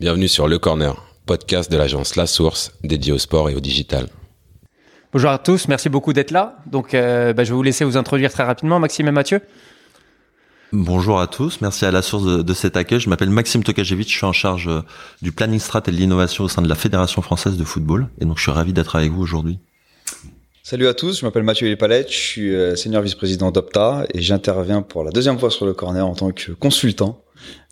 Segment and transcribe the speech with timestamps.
[0.00, 0.96] Bienvenue sur Le Corner,
[1.26, 4.06] podcast de l'agence La Source dédié au sport et au digital.
[5.12, 6.56] Bonjour à tous, merci beaucoup d'être là.
[6.64, 9.42] Donc, euh, bah, je vais vous laisser vous introduire très rapidement, Maxime et Mathieu.
[10.72, 12.98] Bonjour à tous, merci à la source de, cet accueil.
[12.98, 14.80] Je m'appelle Maxime Tokajevic, je suis en charge euh,
[15.20, 18.08] du planning strat et de l'innovation au sein de la Fédération française de football.
[18.22, 19.58] Et donc, je suis ravi d'être avec vous aujourd'hui.
[20.62, 24.80] Salut à tous, je m'appelle Mathieu Palette, je suis euh, senior vice-président d'Opta et j'interviens
[24.80, 27.22] pour la deuxième fois sur le corner en tant que consultant.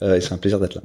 [0.02, 0.82] et c'est un plaisir d'être là.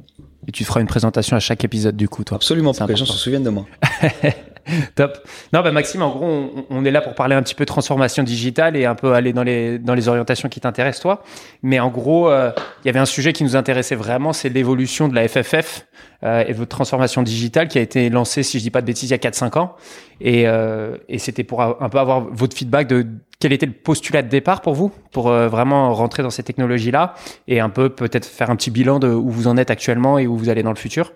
[0.48, 2.36] Et tu feras une présentation à chaque épisode du coup, toi.
[2.36, 3.66] Absolument, pour que les gens se souviennent de moi.
[4.94, 5.18] Top.
[5.52, 8.22] Non, bah Maxime, en gros, on, est là pour parler un petit peu de transformation
[8.22, 11.22] digitale et un peu aller dans les, dans les orientations qui t'intéressent, toi.
[11.62, 12.50] Mais en gros, euh,
[12.82, 15.86] il y avait un sujet qui nous intéressait vraiment, c'est l'évolution de la FFF
[16.22, 19.10] euh, et votre transformation digitale qui a été lancée, si je dis pas de bêtises,
[19.10, 19.76] il y a 4-5 ans.
[20.20, 23.06] Et, euh, et c'était pour un peu avoir votre feedback de
[23.44, 27.12] quel était le postulat de départ pour vous, pour euh, vraiment rentrer dans ces technologies-là
[27.46, 30.26] et un peu peut-être faire un petit bilan de où vous en êtes actuellement et
[30.26, 31.12] où vous allez dans le futur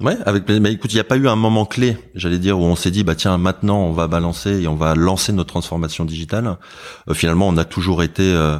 [0.00, 2.62] Ouais, avec mais écoute, il n'y a pas eu un moment clé, j'allais dire, où
[2.62, 6.06] on s'est dit bah tiens maintenant on va balancer et on va lancer notre transformation
[6.06, 6.56] digitale.
[7.08, 8.58] Euh, finalement, on a toujours été euh,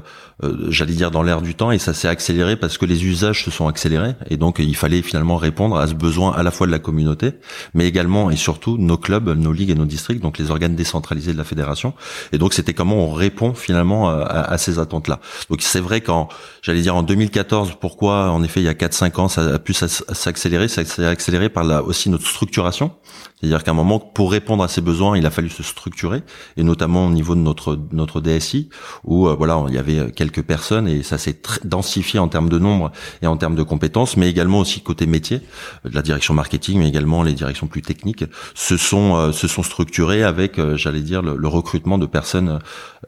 [0.69, 3.51] j'allais dire dans l'air du temps et ça s'est accéléré parce que les usages se
[3.51, 6.73] sont accélérés et donc il fallait finalement répondre à ce besoin à la fois de
[6.73, 7.33] la communauté
[7.75, 11.33] mais également et surtout nos clubs, nos ligues et nos districts donc les organes décentralisés
[11.33, 11.95] de la fédération
[12.33, 15.21] et donc c'était comment on répond finalement à, à ces attentes là.
[15.51, 16.29] Donc c'est vrai qu'en
[16.63, 19.59] j'allais dire en 2014 pourquoi en effet il y a 4 5 ans ça a
[19.59, 22.93] pu s'accélérer, ça s'est accéléré par là aussi notre structuration
[23.41, 26.23] c'est-à-dire qu'à un moment, pour répondre à ces besoins, il a fallu se structurer,
[26.59, 28.69] et notamment au niveau de notre notre DSI,
[29.05, 32.59] où euh, voilà, il y avait quelques personnes et ça s'est densifié en termes de
[32.59, 32.93] nombre
[33.23, 35.41] et en termes de compétences, mais également aussi côté métier,
[35.85, 39.63] de la direction marketing, mais également les directions plus techniques, se sont euh, se sont
[39.63, 42.61] structurées avec, euh, j'allais dire, le, le, recrutement de personnes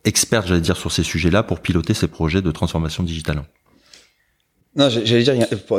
[0.05, 3.45] expertes, j'allais dire, sur ces sujets-là pour piloter ces projets de transformation digitale.
[4.75, 5.35] Non, j'allais dire,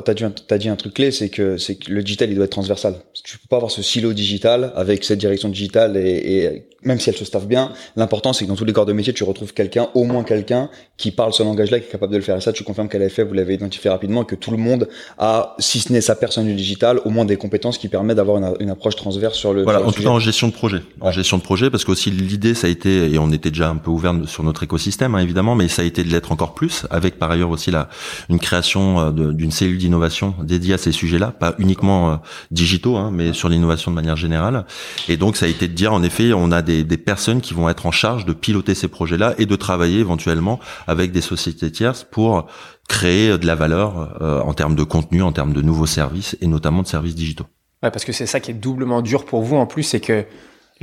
[0.06, 2.46] t'as dit, as dit un truc clé, c'est que, c'est que le digital, il doit
[2.46, 2.96] être transversal.
[3.24, 7.10] Tu peux pas avoir ce silo digital avec cette direction digitale et, et même si
[7.10, 9.54] elle se staffe bien, l'important c'est que dans tous les corps de métier, tu retrouves
[9.54, 12.38] quelqu'un, au moins quelqu'un, qui parle ce langage-là, qui est capable de le faire.
[12.38, 14.88] Et ça, tu confirmes qu'elle a fait, vous l'avez identifié rapidement, que tout le monde
[15.18, 18.38] a, si ce n'est sa personne du digital, au moins des compétences qui permettent d'avoir
[18.38, 19.64] une, une, approche transverse sur le.
[19.64, 20.82] Voilà, en tout cas en gestion de projet.
[21.02, 23.78] En gestion de projet, parce qu'aussi l'idée, ça a été, et on était déjà un
[23.78, 26.86] peu ouvert sur notre écosystème, hein, évidemment, mais ça a été de l'être encore plus,
[26.90, 27.90] avec par ailleurs aussi la,
[28.30, 32.16] une création euh, d'une cellule d'innovation dédiée à ces sujets-là, pas uniquement euh,
[32.52, 34.66] digitaux, hein, mais sur l'innovation de manière générale.
[35.10, 37.54] Et donc, ça a été de dire, en effet, on a des, des personnes qui
[37.54, 41.72] vont être en charge de piloter ces projets-là et de travailler éventuellement avec des sociétés
[41.72, 42.48] tierces pour
[42.88, 46.48] créer de la valeur euh, en termes de contenu, en termes de nouveaux services et
[46.48, 47.46] notamment de services digitaux.
[47.82, 50.26] Ouais, parce que c'est ça qui est doublement dur pour vous en plus, c'est que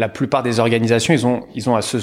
[0.00, 1.99] la plupart des organisations, ils ont, ils ont à se,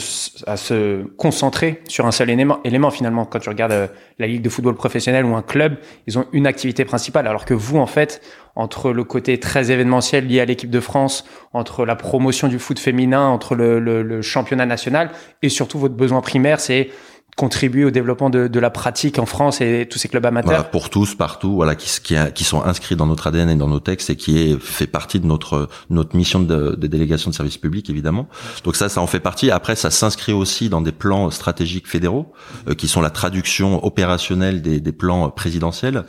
[0.45, 3.25] à se concentrer sur un seul élément, finalement.
[3.25, 3.87] Quand tu regardes euh,
[4.19, 7.25] la ligue de football professionnel ou un club, ils ont une activité principale.
[7.25, 8.21] Alors que vous, en fait,
[8.55, 12.77] entre le côté très événementiel lié à l'équipe de France, entre la promotion du foot
[12.77, 15.09] féminin, entre le championnat national
[15.41, 16.89] et surtout votre besoin primaire, c'est
[17.37, 20.63] contribuer au développement de, de, la pratique en France et tous ces clubs amateurs voilà,
[20.63, 23.79] Pour tous, partout, voilà, qui, qui, qui, sont inscrits dans notre ADN et dans nos
[23.79, 27.57] textes et qui est, fait partie de notre notre mission de, de délégation de service
[27.57, 28.27] public, évidemment.
[28.63, 29.51] Donc ça, ça en fait partie.
[29.51, 32.33] Après, ça s'inscrit aussi dans des plans stratégiques fédéraux,
[32.67, 36.05] euh, qui sont la traduction opérationnelle des, des plans présidentiels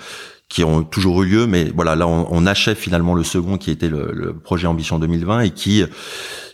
[0.48, 3.70] qui ont toujours eu lieu, mais voilà, là on, on achève finalement le second qui
[3.70, 5.84] était le, le projet Ambition 2020 et qui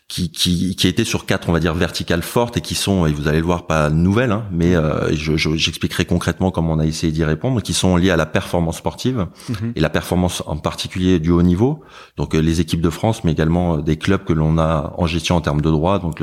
[0.06, 3.12] qui, qui, qui étaient sur quatre, on va dire, verticales fortes et qui sont, et
[3.12, 6.84] vous allez le voir, pas nouvelles, hein, mais euh, j'expliquerai je, concrètement comment on a
[6.84, 9.72] essayé d'y répondre, qui sont liées à la performance sportive mhm.
[9.75, 11.81] et la performance en particulier du haut niveau.
[12.19, 15.06] Donc euh, les équipes de France, mais également euh, des clubs que l'on a en
[15.06, 15.98] gestion en termes de droits.
[15.98, 16.22] Donc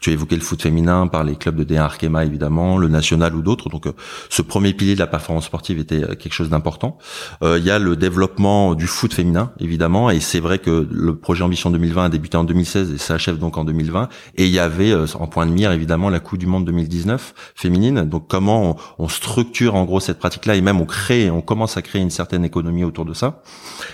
[0.00, 3.36] tu as évoqué le foot féminin par les clubs de D1 Arkema évidemment, le national
[3.36, 3.68] ou d'autres.
[3.68, 3.86] Donc
[4.28, 6.98] ce premier pilier de la performance sportive était quelque chose d'important.
[7.42, 11.44] Il y a le développement du foot féminin évidemment, et c'est vrai que le projet
[11.44, 14.58] Ambition 2020 a débuté en 2016 et ça chef donc en 2020 et il y
[14.58, 18.02] avait euh, en point de mire évidemment la Coupe du Monde 2019 féminine.
[18.02, 21.82] Donc comment on, structure en gros cette pratique-là et même on crée, on commence à
[21.82, 23.42] créer une certaine économie autour de ça.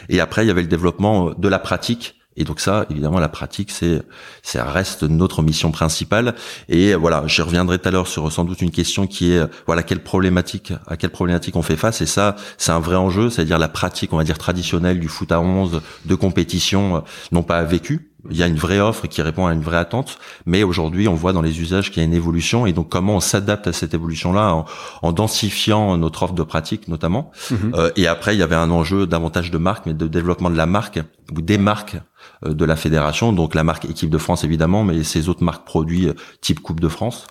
[0.09, 3.18] Et après il y avait le développement euh, de la pratique et donc ça, évidemment,
[3.18, 4.03] la pratique, c'est,
[4.42, 6.34] ça reste notre mission principale.
[6.68, 9.83] Et voilà, je reviendrai tout à l'heure sur sans doute une question qui est, voilà,
[9.83, 12.03] quelle problématique, à quelle problématique on fait face.
[12.03, 15.33] Et ça, c'est un vrai enjeu, c'est-à-dire la pratique, on va dire traditionnelle du foot
[15.33, 17.00] à 11 de compétition, euh,
[17.33, 20.18] non pas vécue, il y a une vraie offre qui répond à une vraie attente,
[20.44, 23.16] mais aujourd'hui on voit dans les usages qu'il y a une évolution et donc comment
[23.16, 24.64] on s'adapte à cette évolution-là en,
[25.02, 27.30] en, densifiant notre offre de pratique notamment.
[27.50, 27.72] Mhm.
[27.74, 30.56] Euh, et après il y avait un enjeu davantage de marque, mais de développement de
[30.56, 31.00] la marque
[31.34, 31.96] ou des marques
[32.44, 35.64] euh, de la fédération, donc la marque équipe de France évidemment, mais ces autres marques
[35.64, 37.26] produits euh, type Coupe de France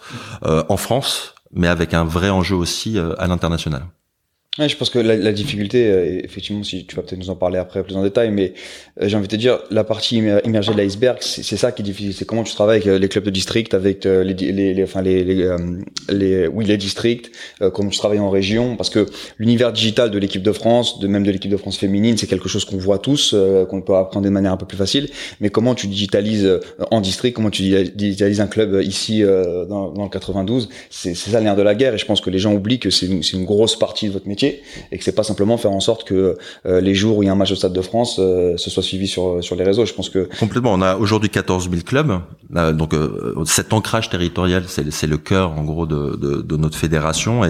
[0.46, 3.86] euh, en France, mais avec un vrai enjeu aussi à l'international.
[4.58, 7.36] Ouais, je pense que la, la difficulté, euh, effectivement, si tu vas peut-être nous en
[7.36, 8.54] parler après plus en détail, mais
[9.02, 11.84] euh, j'ai envie de te dire, la partie immergée de l'iceberg, c'est ça qui est
[11.84, 12.14] difficile.
[12.14, 15.02] C'est comment tu travailles avec euh, les clubs de district, avec les, les, les, enfin
[15.02, 15.54] les, les,
[16.08, 17.32] les, oui les districts,
[17.74, 19.08] comment tu travailles en région, parce que
[19.38, 22.48] l'univers digital de l'équipe de France, de même de l'équipe de France féminine, c'est quelque
[22.48, 23.36] chose qu'on voit tous,
[23.70, 25.10] qu'on peut apprendre de manière un peu plus facile.
[25.42, 26.60] Mais comment tu digitalises
[26.92, 27.64] en district, comment tu
[27.94, 31.94] digitalises un club ici dans, dans le 92, c'est ça l'air de la guerre.
[31.94, 34.45] Et je pense que les gens oublient que c'est une grosse partie de votre métier
[34.92, 37.30] et que c'est pas simplement faire en sorte que euh, les jours où il y
[37.30, 39.86] a un match au Stade de France euh, ce soit suivi sur sur les réseaux.
[39.86, 40.74] Je pense que complètement.
[40.74, 42.20] On a aujourd'hui 14 000 clubs,
[42.56, 42.94] euh, donc
[43.46, 47.42] cet ancrage territorial, c'est le cœur en gros de, de, notre fédération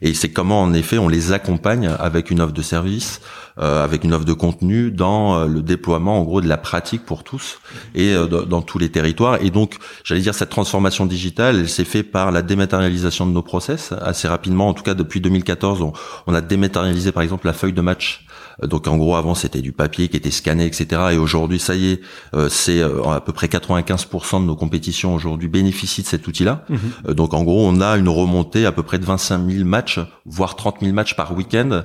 [0.00, 3.20] et, c'est comment en effet on les accompagne avec une offre de service.
[3.60, 7.22] Euh, avec une offre de contenu dans le déploiement en gros de la pratique pour
[7.22, 7.60] tous
[7.94, 8.12] et
[8.48, 9.40] dans tous les territoires.
[9.42, 13.42] Et donc, j'allais dire cette transformation digitale, elle s'est faite par la dématérialisation de nos
[13.42, 14.66] process assez rapidement.
[14.68, 15.92] En tout cas, depuis 2014, on,
[16.26, 18.24] on a dématérialiser par exemple la feuille de match
[18.62, 21.02] donc en gros avant c'était du papier qui était scanné etc.
[21.12, 22.00] Et aujourd'hui ça y est,
[22.34, 26.64] euh, c'est euh, à peu près 95% de nos compétitions aujourd'hui bénéficient de cet outil-là.
[26.68, 27.14] Mhm.
[27.14, 30.56] donc en gros on a une remontée à peu près de 25 000 matchs, voire
[30.56, 31.82] 30 000 matchs par week-end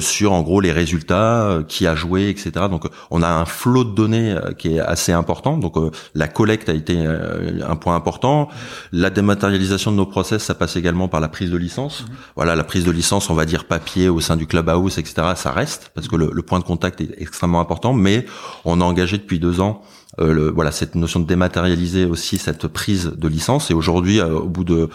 [0.00, 2.50] sur en gros les résultats, qui a joué etc.
[2.70, 5.56] Donc on a un flot de données qui est assez important.
[5.56, 5.74] Donc
[6.14, 8.48] la collecte a été un point important.
[8.92, 12.02] La dématérialisation de nos process ça passe également par la prise de licence.
[12.02, 12.16] Mhm.
[12.36, 15.32] Voilà la prise de licence on va dire papier au sein du clubhouse etc.
[15.36, 18.26] Ça reste parce que le, point de contact est extrêmement important, mais
[18.64, 19.82] on a engagé depuis deux ans
[20.18, 23.70] euh, le, voilà cette notion de dématérialiser aussi cette prise de licence.
[23.70, 24.88] Et aujourd'hui, euh, au bout de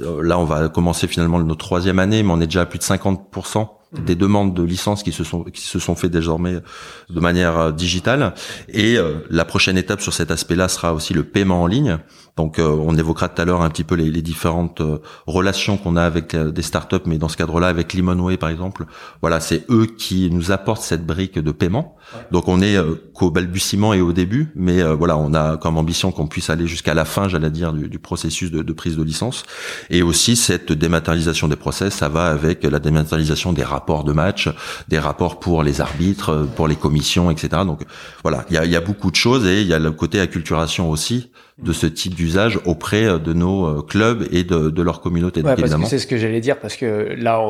[0.00, 2.78] euh, là, on va commencer finalement notre troisième année, mais on est déjà à plus
[2.78, 4.04] de 50% Mhm.
[4.04, 6.56] des demandes de licences qui se sont qui se sont fait désormais
[7.08, 8.34] de manière digitale
[8.68, 11.98] et euh, la prochaine étape sur cet aspect-là sera aussi le paiement en ligne.
[12.38, 14.80] Donc euh, on évoquera tout à l'heure un petit peu les, les différentes
[15.26, 18.86] relations qu'on a avec des startups mais dans ce cadre-là avec Limonway par exemple,
[19.20, 21.96] voilà, c'est eux qui nous apportent cette brique de paiement.
[22.30, 22.76] Donc on est
[23.12, 26.94] qu'au balbutiement et au début, mais voilà, on a comme ambition qu'on puisse aller jusqu'à
[26.94, 29.44] la fin, j'allais dire du, du processus de, de, prise de licence
[29.90, 34.48] et aussi cette dématérialisation des process, ça va avec la dématérialisation des rapports de match,
[34.88, 37.62] des rapports pour les arbitres, pour les commissions, etc.
[37.66, 37.82] Donc
[38.22, 40.20] voilà, il y a, y a, beaucoup de choses et il y a le côté
[40.20, 41.30] acculturation aussi
[41.62, 45.42] de ce type d'usage auprès de nos euh, clubs et de, de leur communauté.
[45.42, 45.54] Ouais,
[45.86, 47.40] c'est ce que j'allais dire, parce que là,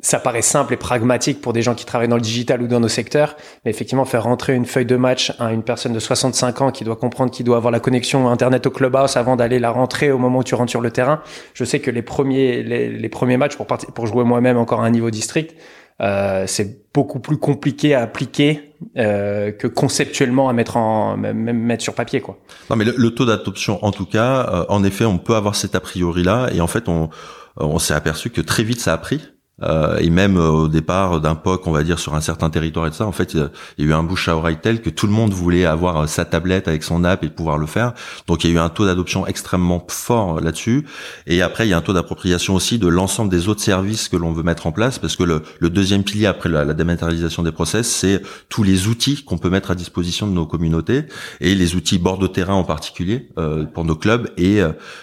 [0.00, 2.80] ça paraît simple et pragmatique pour des gens qui travaillent dans le digital ou dans
[2.80, 6.60] nos secteurs, mais effectivement, faire rentrer une feuille de match à une personne de 65
[6.60, 9.70] ans qui doit comprendre qu'il doit avoir la connexion Internet au clubhouse avant d'aller la
[9.70, 11.22] rentrer au moment où tu rentres sur le terrain.
[11.54, 14.86] Je sais que les premiers, les, les premiers matchs pour, pour jouer moi-même encore à
[14.86, 15.54] un niveau district,
[16.00, 21.84] euh, c'est beaucoup plus compliqué à appliquer euh, que conceptuellement à mettre en même mettre
[21.84, 22.38] sur papier quoi.
[22.68, 25.76] Non mais le, taux d'adoption en tout cas, euh, en effet, on peut avoir cet
[25.76, 27.10] a priori là et en fait on
[27.56, 29.20] on s'est aperçu que très vite ça a pris.
[29.62, 32.86] Euh, et même euh, au départ d'un POC, on va dire sur un certain territoire
[32.88, 33.40] et tout ça, en fait, il
[33.78, 36.06] y a eu un bouche à oreille tel que tout le monde voulait avoir euh,
[36.06, 37.94] sa tablette avec son app et pouvoir le faire.
[38.26, 40.86] Donc il y a eu un taux d'adoption extrêmement fort là-dessus.
[41.28, 44.16] Et après, il y a un taux d'appropriation aussi de l'ensemble des autres services que
[44.16, 47.44] l'on veut mettre en place, parce que le, le deuxième pilier après la, la dématérialisation
[47.44, 51.04] des process, c'est tous les outils qu'on peut mettre à disposition de nos communautés
[51.40, 54.60] et les outils bord de terrain en particulier euh, pour nos clubs et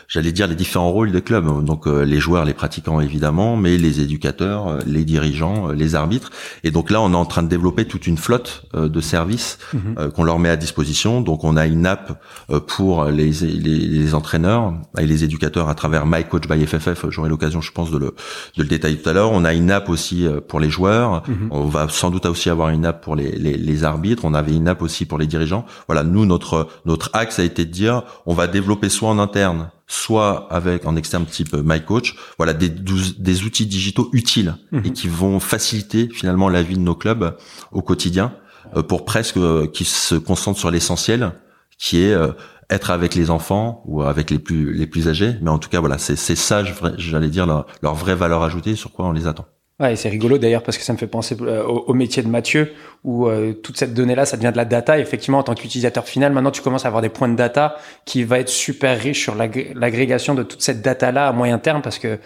[0.07, 1.63] j'allais dire les différents rôles des clubs.
[1.63, 6.31] Donc les joueurs, les pratiquants évidemment, mais les éducateurs euh, les dirigeants, euh, les arbitres.
[6.63, 9.57] Et donc là, on est en train de développer toute une flotte euh, de services
[9.73, 10.11] mhm.
[10.11, 11.21] qu'on leur met à disposition.
[11.21, 12.21] Donc on a une app
[12.67, 17.09] pour les, les, entraîneurs et les éducateurs à travers My Coach by FFF.
[17.09, 18.15] J'aurai l'occasion, je pense, de le,
[18.57, 19.31] de le détailler tout à l'heure.
[19.31, 21.23] On a une app aussi pour les joueurs.
[21.27, 21.47] Mhm.
[21.51, 24.25] On va sans doute aussi avoir une app pour les, les, les, arbitres.
[24.25, 25.65] On avait une app aussi pour les dirigeants.
[25.87, 29.69] Voilà, nous, notre, notre axe a été de dire, on va développer soit en interne
[29.91, 34.85] soit avec en externe type MyCoach, voilà des, des outils digitaux utiles mhm.
[34.85, 37.35] et qui vont faciliter finalement la vie de nos clubs
[37.73, 38.33] au quotidien
[38.77, 41.33] euh, pour presque euh, qui se concentrent sur l'essentiel
[41.77, 42.31] qui est euh,
[42.69, 45.81] être avec les enfants ou avec les plus les plus âgés mais en tout cas
[45.81, 46.63] voilà c'est c'est ça
[46.97, 49.45] j'allais dire leur, leur vraie valeur ajoutée sur quoi on les attend.
[49.81, 52.71] Ouais, c'est rigolo d'ailleurs parce que ça me fait penser euh, au, métier de Mathieu
[53.03, 54.99] où euh, toute cette donnée-là, ça devient de la data.
[54.99, 58.23] effectivement, en tant qu'utilisateur final, maintenant tu commences à avoir des points de data qui
[58.23, 62.19] va être super riche sur l'agrégation de toute cette data-là à moyen terme parce que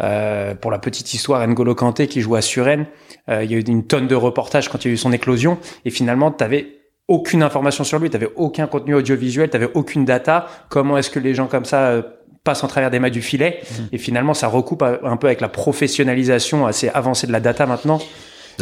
[0.00, 2.86] euh, pour la petite histoire, N'Golo Kanté qui joue à Suren,
[3.28, 5.12] euh, il y a eu une tonne de reportages quand il y a eu son
[5.12, 6.76] éclosion et finalement, tu avais
[7.08, 10.46] aucune information sur lui, tu avais aucun contenu audiovisuel, tu avais aucune data.
[10.68, 12.04] Comment est-ce que les gens comme ça
[12.44, 13.60] passe en travers des mailles du filet.
[13.62, 13.74] Mmh.
[13.92, 18.00] Et finalement, ça recoupe un peu avec la professionnalisation assez avancée de la data maintenant.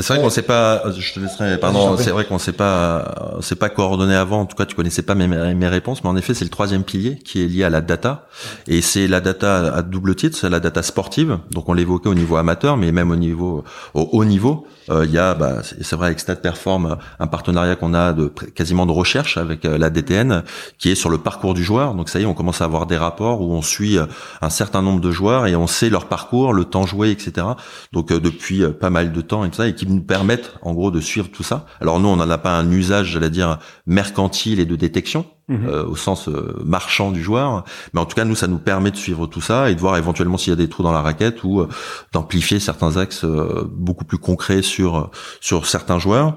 [0.02, 0.82] C'est vrai qu'on sait pas.
[0.96, 1.58] Je te laisserai.
[1.58, 1.96] Pardon.
[1.96, 3.38] C'est vrai qu'on sait pas.
[3.40, 4.40] C'est pas coordonné avant.
[4.40, 6.84] En tout cas, tu connaissais pas mes, mes réponses, mais en effet, c'est le troisième
[6.84, 8.26] pilier qui est lié à la data.
[8.66, 10.36] Et c'est la data à double titre.
[10.36, 11.38] C'est la data sportive.
[11.50, 13.64] Donc on l'évoquait au niveau amateur, mais même au niveau
[13.94, 14.66] au haut niveau.
[14.90, 18.28] Euh, il y a, bah, c'est vrai, avec Stat Perform, un partenariat qu'on a de
[18.54, 20.42] quasiment de recherche avec euh, la DTN,
[20.78, 21.94] qui est sur le parcours du joueur.
[21.94, 24.06] Donc ça y est, on commence à avoir des rapports où on suit euh,
[24.40, 27.46] un certain nombre de joueurs et on sait leur parcours, le temps joué, etc.
[27.92, 30.90] Donc depuis pas mal de temps et tout ça, et qui nous permettent en gros
[30.90, 31.66] de suivre tout ça.
[31.80, 35.26] Alors nous, on n'en a pas un usage, j'allais dire, mercantile et de détection.
[35.48, 35.66] Mhm.
[35.66, 37.64] Euh, au sens euh, marchand du joueur.
[37.94, 39.96] Mais en tout cas, nous, ça nous permet de suivre tout ça et de voir
[39.96, 41.68] éventuellement s'il y a des trous dans la raquette ou euh,
[42.12, 43.24] d'amplifier certains axes
[43.70, 46.36] beaucoup plus concrets sur sur certains joueurs.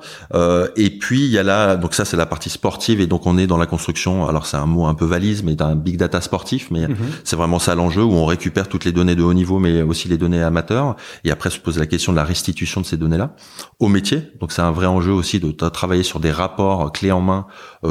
[0.78, 3.38] et puis il y a là, donc ça c'est la partie sportive et donc on
[3.38, 4.30] est dans la construction.
[4.30, 6.72] Alors c'est un mot un peu valise, mais d'un big data sportif.
[6.72, 6.96] Mais mhm.
[7.26, 10.08] c'est vraiment ça l'enjeu où on récupère toutes les données de haut niveau, mais aussi
[10.08, 10.96] les données amateurs.
[11.26, 13.36] Et après se pose la question de la restitution de ces données-là
[13.80, 14.32] au métier.
[14.40, 17.48] Donc c'est un vrai enjeu aussi de travailler sur des rapports clés en main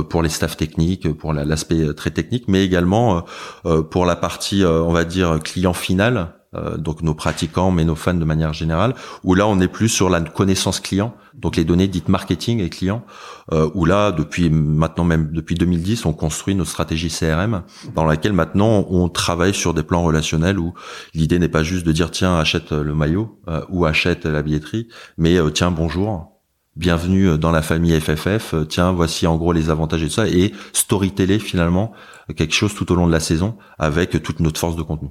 [0.09, 3.21] pour les staffs techniques pour l'aspect euh, très technique, mais également euh,
[3.67, 6.35] euh, pour la partie, on va dire, client final,
[6.79, 10.11] donc nos pratiquants, mais nos fans de manière générale, où là on est plus sur
[10.11, 13.05] la connaissance client, donc les données dites marketing et client,
[13.53, 17.63] où là depuis maintenant même depuis 2010 on construit notre stratégie CRM
[17.95, 20.75] dans laquelle maintenant on travaille sur des plans relationnels où
[21.15, 23.39] l'idée n'est pas juste de dire tiens achète le maillot
[23.69, 24.89] ou achète la billetterie,
[25.19, 26.30] mais tiens bonjour
[26.77, 30.53] bienvenue dans la famille FFF, tiens, voici en gros les avantages et tout ça, et
[30.73, 31.93] storyteller finalement
[32.37, 35.11] quelque chose tout au long de la saison avec toute notre force de contenu.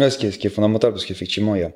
[0.00, 1.72] Ouais, ce, qui est, ce qui est fondamental parce qu'effectivement il y a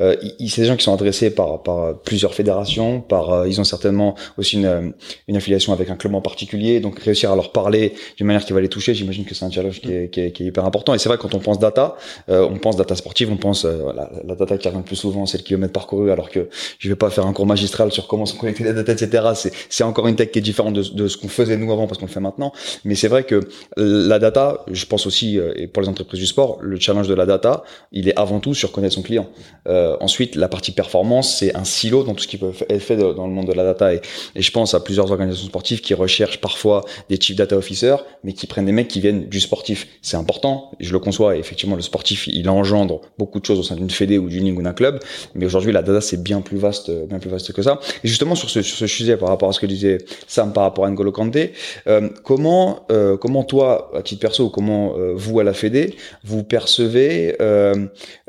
[0.00, 0.16] euh,
[0.48, 4.16] c'est des gens qui sont adressés par par plusieurs fédérations par euh, ils ont certainement
[4.36, 4.94] aussi une,
[5.28, 8.52] une affiliation avec un club en particulier donc réussir à leur parler d'une manière qui
[8.52, 10.64] va les toucher j'imagine que c'est un challenge qui est, qui est, qui est, hyper
[10.64, 10.92] important.
[10.92, 11.96] Et c'est vrai quand on pense data
[12.28, 14.96] euh, on pense data sportive on pense euh, la, la, data qui revient le plus
[14.96, 16.48] souvent c'est le kilomètre parcouru alors que
[16.80, 19.52] je vais pas faire un cours magistral sur comment sont connectées les data etc c'est
[19.68, 21.98] c'est encore une tech qui est différente de, de ce qu'on faisait nous avant parce
[22.00, 22.52] qu'on le fait maintenant.
[22.84, 23.40] Mais c'est vrai que
[23.76, 27.26] la data je pense aussi et pour les entreprises du sport le challenge de la
[27.26, 27.62] data
[27.92, 29.28] il est avant tout sur connaître son client.
[29.66, 32.96] Euh, ensuite, la partie performance, c'est un silo dans tout ce qui peut être fait
[32.96, 33.94] dans le monde de la data.
[33.94, 34.00] Et,
[34.36, 38.46] je pense à plusieurs organisations sportives qui recherchent parfois des chief data officers, mais qui
[38.46, 39.86] prennent des mecs qui viennent du sportif.
[40.02, 41.36] C'est important, je le conçois.
[41.36, 44.44] Et effectivement, le sportif, il engendre beaucoup de choses au sein d'une fédé ou d'une
[44.44, 45.00] ligne ou d'un club.
[45.34, 47.80] Mais aujourd'hui, la data, c'est bien plus vaste, bien plus vaste que ça.
[48.04, 50.90] Et justement, sur ce, sujet, par rapport à ce que disait Sam par rapport à
[50.90, 51.52] N'Golo Kanté,
[51.86, 56.42] euh, comment, euh, comment toi, à titre perso, comment euh, vous à la fédé, vous
[56.44, 57.47] percevez euh,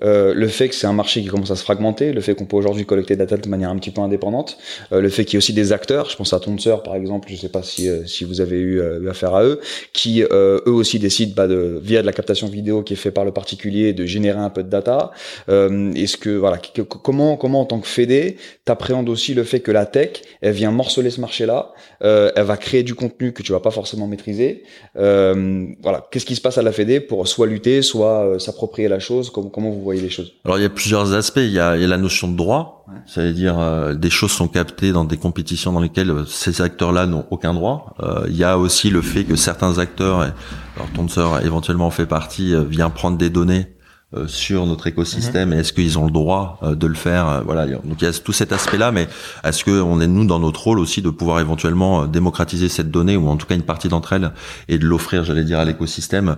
[0.02, 2.58] le fait que c'est un marché qui commence à se fragmenter, le fait qu'on peut
[2.58, 4.58] aujourd'hui collecter data de manière un petit peu indépendante,
[4.92, 7.30] euh, le fait qu'il y ait aussi des acteurs, je pense à Tonseur par exemple,
[7.32, 9.60] je sais pas si, si vous avez eu, affaire à eux,
[9.94, 11.48] qui eux aussi décident bah,
[11.82, 14.64] via de la captation vidéo qui est fait par le particulier de générer un peu
[14.64, 15.12] de data.
[15.48, 16.60] Est-ce que voilà,
[17.04, 20.72] comment comment en tant que Fédé, t'appréhendes aussi le fait que la tech, elle vient
[20.72, 24.64] morceler ce marché-là, elle va créer du contenu que tu vas pas forcément maîtriser.
[24.96, 29.09] voilà, qu'est-ce qui se passe à la Fédé pour soit lutter, soit s'approprier la chose
[29.32, 30.34] comment, vous voyez les choses?
[30.46, 31.38] Alors il y a plusieurs aspects.
[31.38, 34.48] Il y a, il y a la notion de droit, c'est-à-dire euh, des choses sont
[34.48, 37.96] captées dans des compétitions dans lesquelles euh, ces acteurs-là n'ont aucun droit.
[38.02, 42.06] Euh, il y a aussi le fait que certains acteurs, alors ton sœur éventuellement fait
[42.06, 43.79] partie, vient prendre des données euh,
[44.28, 45.56] sur notre écosystème mhm.
[45.56, 48.08] et est-ce qu'ils ont le droit euh, de le faire euh, voilà donc il y
[48.08, 49.08] a tout cet aspect là mais
[49.44, 53.18] est-ce que on est nous dans notre rôle aussi de pouvoir éventuellement démocratiser cette donnée
[53.18, 54.32] ou en tout cas une partie d'entre elles
[54.68, 56.38] et de l'offrir j'allais dire à l'écosystème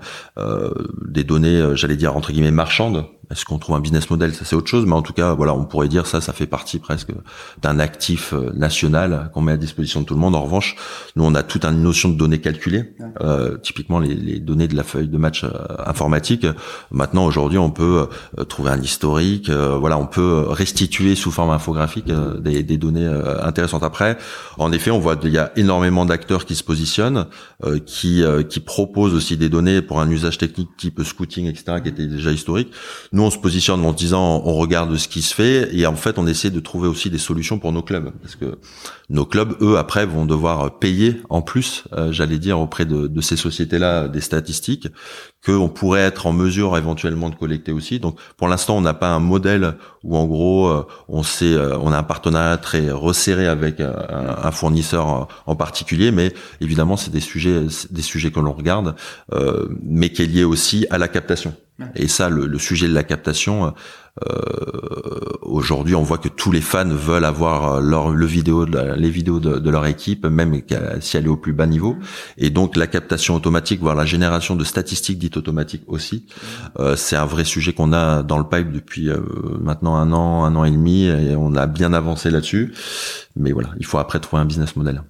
[1.06, 4.34] des données j'allais dire entre guillemets marchandes est-ce qu'on trouve un business model?
[4.34, 4.86] Ça, c'est autre chose.
[4.86, 7.12] Mais en tout cas, voilà, on pourrait dire ça, ça fait partie presque
[7.62, 10.36] d'un actif euh, national qu'on met à disposition de tout le monde.
[10.36, 10.76] En revanche,
[11.16, 12.94] nous, on a toute une notion de données calculées.
[13.22, 15.50] Euh, typiquement, les, les, données de la feuille de match euh,
[15.86, 16.46] informatique.
[16.92, 18.08] Maintenant, aujourd'hui, on peut
[18.38, 19.50] euh, trouver un historique.
[19.50, 22.06] voilà, on peut restituer sous forme infographique
[22.40, 23.08] des, des, données
[23.42, 23.84] intéressantes.
[23.84, 24.18] Après,
[24.58, 27.28] en effet, on voit qu'il y a énormément d'acteurs qui se positionnent,
[27.86, 32.08] qui, qui proposent aussi des données pour un usage technique type scouting, etc., qui était
[32.08, 32.72] déjà historique.
[33.12, 36.18] Nous, on se positionne en disant on regarde ce qui se fait et en fait
[36.18, 38.12] on essaie de trouver aussi des solutions pour nos clubs.
[38.22, 38.58] Parce que
[39.10, 43.22] nos clubs eux après vont devoir payer en plus euh, j'allais dire auprès de, de
[43.22, 44.88] ces sociétés là des statistiques
[45.46, 48.00] qu'on pourrait être en mesure éventuellement de collecter aussi.
[48.00, 51.78] Donc pour l'instant on n'a pas un modèle où en gros euh, on sait euh,
[51.80, 53.94] on a un partenariat très resserré avec un,
[54.44, 58.96] un fournisseur en particulier mais évidemment c'est des sujets des sujets que l'on regarde
[59.84, 61.54] mais qui est lié aussi à la captation
[61.96, 63.74] Et ça, le, sujet de la captation,
[64.28, 64.32] euh,
[65.42, 69.70] aujourd'hui, on voit que tous les fans veulent avoir leur le vidéo, les vidéos de,
[69.70, 70.62] leur équipe, même
[71.00, 71.98] si elle est au plus bas niveau.
[72.38, 76.26] Et donc, la captation automatique, voire la génération de statistiques dites automatiques aussi,
[76.80, 79.20] euh, c'est un vrai sujet qu'on a dans le pipe depuis euh,
[79.60, 82.74] maintenant un an, un an et demi, et on a bien avancé là-dessus.
[83.36, 85.02] Mais voilà, il faut après trouver un business model.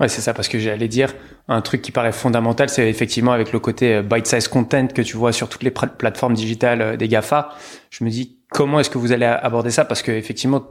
[0.00, 1.14] Ouais, c'est ça, parce que j'allais dire,
[1.48, 5.16] un truc qui paraît fondamental, c'est effectivement avec le côté euh, bite-size content que tu
[5.16, 7.50] vois sur toutes les plateformes digitales euh, des GAFA.
[7.90, 9.84] Je me dis, comment est-ce que vous allez aborder ça?
[9.84, 10.62] Parce que effectivement,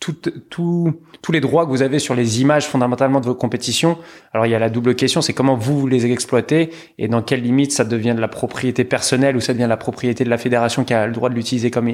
[0.00, 0.16] tout,
[0.48, 3.98] tout, tous les droits que vous avez sur les images fondamentalement de vos compétitions.
[4.32, 7.20] Alors il y a la double question, c'est comment vous, vous les exploitez et dans
[7.20, 10.38] quelle limite ça devient de la propriété personnelle ou ça devient la propriété de la
[10.38, 11.90] fédération qui a le droit de l'utiliser comme,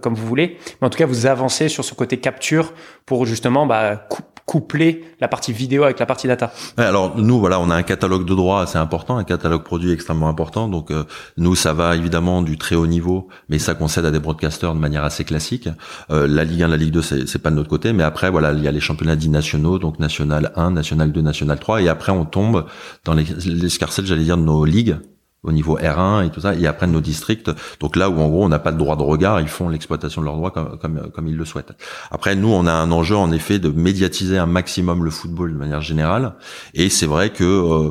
[0.00, 0.56] comme vous voulez.
[0.80, 2.72] Mais en tout cas, vous avancez sur ce côté capture
[3.04, 4.08] pour justement bah,
[4.46, 6.52] coupler la partie vidéo avec la partie data.
[6.76, 10.28] alors nous voilà, on a un catalogue de droits assez important, un catalogue produit extrêmement
[10.28, 10.68] important.
[10.68, 11.04] Donc euh,
[11.36, 14.80] nous ça va évidemment du très haut niveau, mais ça concède à des broadcasters de
[14.80, 15.68] manière assez classique.
[16.10, 18.52] Euh, la Ligue 1, la Ligue 2, c'est pas de notre côté, mais après voilà,
[18.52, 21.88] il y a les championnats dits nationaux, donc national 1, national 2, national 3, et
[21.88, 22.66] après on tombe
[23.04, 24.96] dans les l'escarcelle, j'allais dire, de nos ligues
[25.44, 27.50] au niveau R1 et tout ça, et après nos districts.
[27.80, 30.20] Donc là où en gros on n'a pas de droit de regard, ils font l'exploitation
[30.20, 31.72] de leurs droits comme, comme, comme ils le souhaitent.
[32.10, 35.58] Après nous on a un enjeu en effet de médiatiser un maximum le football de
[35.58, 36.34] manière générale,
[36.74, 37.90] et c'est vrai que euh,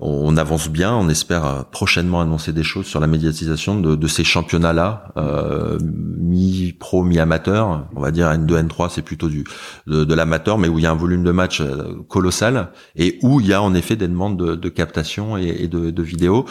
[0.00, 4.06] on avance bien, on espère euh, prochainement annoncer des choses sur la médiatisation de, de
[4.06, 9.44] ces championnats-là, euh, mi-pro, mi-amateur, on va dire N2, N3 c'est plutôt du
[9.86, 13.18] de, de l'amateur, mais où il y a un volume de match euh, colossal et
[13.22, 16.46] où il y a en effet des demandes de, de captation et, de, de vidéos.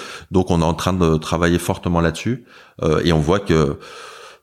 [0.50, 2.46] On est en train de travailler fortement là-dessus
[2.84, 3.78] euh, et on voit que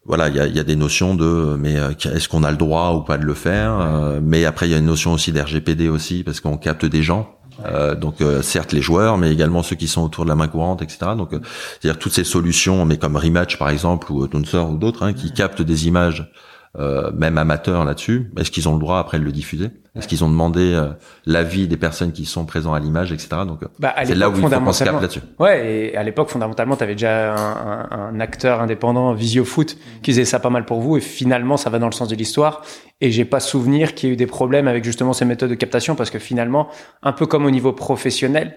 [0.05, 2.57] voilà, il y a, y a, des notions de mais euh, est-ce qu'on a le
[2.57, 5.33] droit ou pas de le faire euh, Mais après il y a une notion aussi
[5.33, 7.33] d'RGPD aussi parce qu'on capte des gens.
[7.65, 10.83] Euh, donc certes les joueurs, mais également ceux qui sont autour de la main courante,
[10.83, 11.13] etc.
[11.17, 15.15] Donc c'est-à-dire toutes ces solutions, mais comme Rematch par exemple ou Tonsor ou d'autres, hein,
[15.15, 16.31] qui captent des images
[16.79, 19.71] euh, même amateurs là-dessus Est-ce qu'ils ont le droit après de le diffuser?
[19.97, 20.89] Est-ce qu'ils ont demandé euh,
[21.25, 23.29] l'avis des personnes qui sont présentes à l'image, etc.
[23.47, 25.21] Donc euh, bah, c'est là où il faut qu'on se capte là-dessus.
[25.39, 30.13] Ouais, et à l'époque fondamentalement, tu avais déjà un, un, un, acteur indépendant, Visiofoot, qui
[30.13, 32.63] faisait ça pas mal pour vous, et finalement ça va dans le sens de l'histoire.
[33.01, 35.55] Et j'ai pas souvenir qu'il y ait eu des problèmes avec justement ces méthodes de
[35.55, 36.69] captation, parce que finalement,
[37.03, 38.57] un peu comme au niveau professionnel,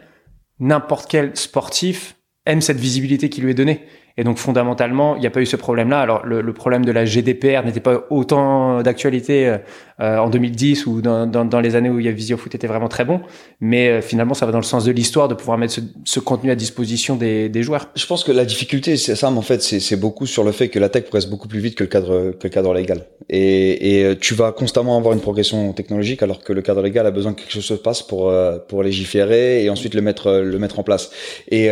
[0.60, 2.16] n'importe quel sportif
[2.46, 3.86] aime cette visibilité qui lui est donnée.
[4.20, 6.02] Et donc fondamentalement, il n'y a pas eu ce problème-là.
[6.02, 9.58] Alors le, problème de la GDPR n'était pas autant d'actualité euh,
[10.02, 13.06] euh, en 2010 ou dans, les années où il y a Visiofoot était vraiment très
[13.06, 13.22] bon,
[13.62, 16.52] mais euh, finalement ça va dans le sens de l'histoire de pouvoir mettre ce, contenu
[16.52, 17.88] à disposition des, joueurs.
[17.96, 20.68] Je pense que la difficulté, c'est ça, mais en fait, c'est beaucoup sur le fait
[20.68, 23.06] que la tech progresse beaucoup plus vite que le cadre légal.
[23.30, 27.12] Et, et tu vas constamment avoir une progression technologique alors que le cadre légal a
[27.12, 31.10] besoin que quelque chose se passe pour légiférer et ensuite le mettre en place.
[31.52, 31.70] Et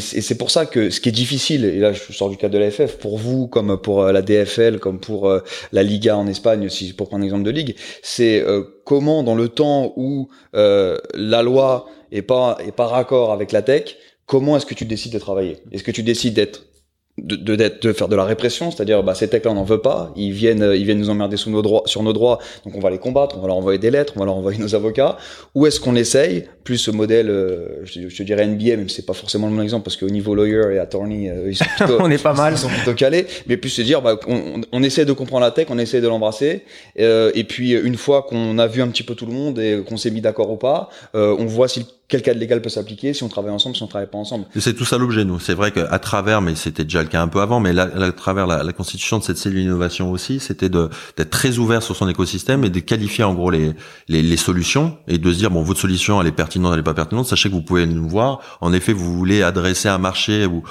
[0.00, 2.70] c'est pour ça que ce qui est difficile là je sors du cadre de la
[2.70, 5.40] FF, pour vous comme pour euh, la DFL, comme pour euh,
[5.72, 9.34] la Liga en Espagne, si pour prendre un exemple de ligue, c'est euh, comment dans
[9.34, 14.66] le temps où la loi est pas est pas raccord avec la tech, comment est-ce
[14.66, 15.58] que tu décides de travailler?
[15.72, 16.62] Est-ce que tu décides d'être
[17.18, 20.12] de, de, de, faire de la répression, c'est-à-dire bah, ces techs-là on n'en veut pas,
[20.16, 22.90] ils viennent ils viennent nous emmerder sous nos droits, sur nos droits, donc on va
[22.90, 25.16] les combattre, on va leur envoyer des lettres, on va leur envoyer nos avocats,
[25.54, 29.12] ou est-ce qu'on essaye, plus ce modèle, euh, je, je, dirais NBA, même c'est pas
[29.12, 32.10] forcément le bon exemple parce qu'au niveau lawyer et attorney, euh, ils sont plutôt, on
[32.10, 35.04] est pas mal, ils sont plutôt calés, mais plus se dire bah, on, on, essaie
[35.04, 36.62] de comprendre la tech, on essaie de l'embrasser,
[36.98, 39.82] euh, et puis une fois qu'on a vu un petit peu tout le monde et
[39.86, 43.14] qu'on s'est mis d'accord ou pas, euh, on voit si quel cadre légal peut s'appliquer
[43.14, 44.44] si on travaille ensemble, si on travaille pas ensemble.
[44.58, 45.40] C'est tout ça l'objet, nous.
[45.40, 48.46] C'est vrai qu'à travers, mais c'était déjà le cas un peu avant, mais à travers
[48.46, 52.70] la, constitution de cette cellule d'innovation aussi, c'était d'être très ouvert sur son écosystème et
[52.70, 53.72] de qualifier en gros les,
[54.08, 56.82] les, les, solutions et de se dire bon votre solution elle est pertinente, elle est
[56.82, 57.26] pas pertinente.
[57.26, 58.40] Sachez que vous pouvez nous voir.
[58.60, 60.62] En effet, vous voulez adresser un marché où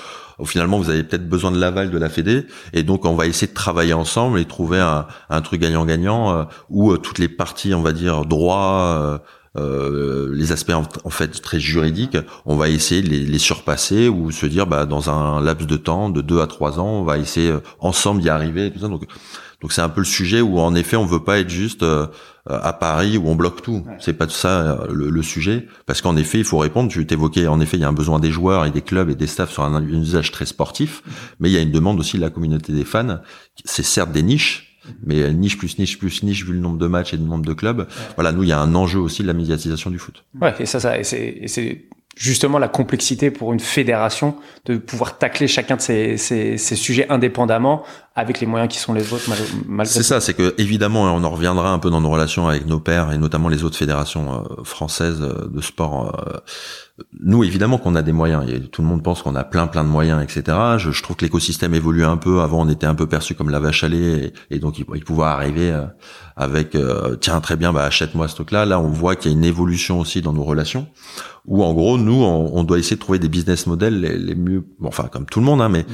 [0.45, 3.47] finalement vous avez peut-être besoin de l'aval de la Fédé et donc on va essayer
[3.47, 7.73] de travailler ensemble et trouver un, un truc gagnant-gagnant euh, où euh, toutes les parties,
[7.73, 8.97] on va dire droit.
[8.99, 9.17] Euh,
[9.55, 14.31] euh, les aspects en, fait très juridiques, on va essayer de les, les, surpasser ou
[14.31, 17.19] se dire bah dans un laps de temps de deux à trois ans, on va
[17.19, 18.71] essayer euh, ensemble d'y arriver.
[18.71, 18.87] tout ça.
[18.87, 19.05] Donc
[19.61, 22.07] donc c'est un peu le sujet où en effet on veut pas être juste euh,
[22.47, 23.85] à Paris où on bloque tout.
[23.99, 26.89] C'est pas tout ça le, le, sujet parce qu'en effet il faut répondre.
[26.89, 29.15] Tu t'évoquais en effet il y a un besoin des joueurs et des clubs et
[29.15, 31.03] des staffs sur un, un usage très sportif,
[31.39, 33.19] mais il y a une demande aussi de la communauté des fans.
[33.63, 34.72] C'est certes des niches
[35.05, 37.53] mais niche plus niche plus niche vu le nombre de matchs et le nombre de
[37.53, 37.87] clubs.
[38.15, 40.23] Voilà, nous il y a un enjeu aussi de la médiatisation du foot.
[40.41, 45.47] Ouais, et ça, ça, et c'est justement la complexité pour une fédération de pouvoir tacler
[45.47, 47.83] chacun de ces, ces, ces, sujets indépendamment
[48.15, 49.27] avec les moyens qui sont les autres
[49.67, 52.67] malgré C'est ça, c'est que évidemment, on en reviendra un peu dans nos relations avec
[52.67, 56.15] nos pairs et notamment les autres fédérations euh, françaises euh, de sport.
[56.27, 56.37] Euh,
[57.19, 58.45] nous, évidemment qu'on a des moyens.
[58.71, 60.55] tout le monde pense qu'on a plein, plein de moyens, etc.
[60.77, 62.41] Je, je trouve que l'écosystème évolue un peu.
[62.41, 65.03] Avant, on était un peu perçu comme la vache à lait et, donc il, il,
[65.03, 65.75] pouvait arriver
[66.35, 66.77] avec
[67.19, 68.65] tiens très bien, bah achète-moi ce truc-là.
[68.67, 70.87] Là, on voit qu'il y a une évolution aussi dans nos relations
[71.45, 75.09] où en gros nous on, doit essayer de trouver des business models les, mieux enfin
[75.11, 75.85] comme tout le monde hein, mais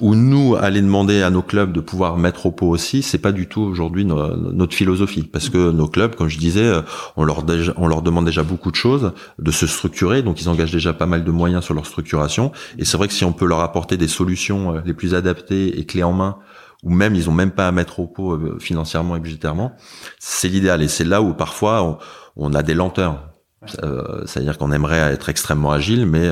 [0.00, 3.46] où nous aller demander à nos de pouvoir mettre au pot aussi c'est pas du
[3.46, 5.22] tout aujourd'hui notre philosophie.
[5.22, 6.82] Parce que nos clubs comme je disais euh,
[7.16, 11.06] on leur demande déjà beaucoup de choses de se structurer donc ils engagent déjà pas
[11.06, 12.52] mal de moyens sur leur structuration.
[12.78, 15.78] Et c'est vrai que si on peut leur apporter des solutions euh, les plus adaptées
[15.78, 16.38] et clés en main
[16.82, 19.72] ou même ils ont même pas à mettre au pot euh, financièrement et budgétairement
[20.18, 20.82] c'est l'idéal.
[20.82, 21.98] Et c'est là où parfois
[22.36, 23.30] on, a des lenteurs.
[23.82, 26.28] Euh, c'est-à-dire qu'on aimerait être extrêmement agile, mais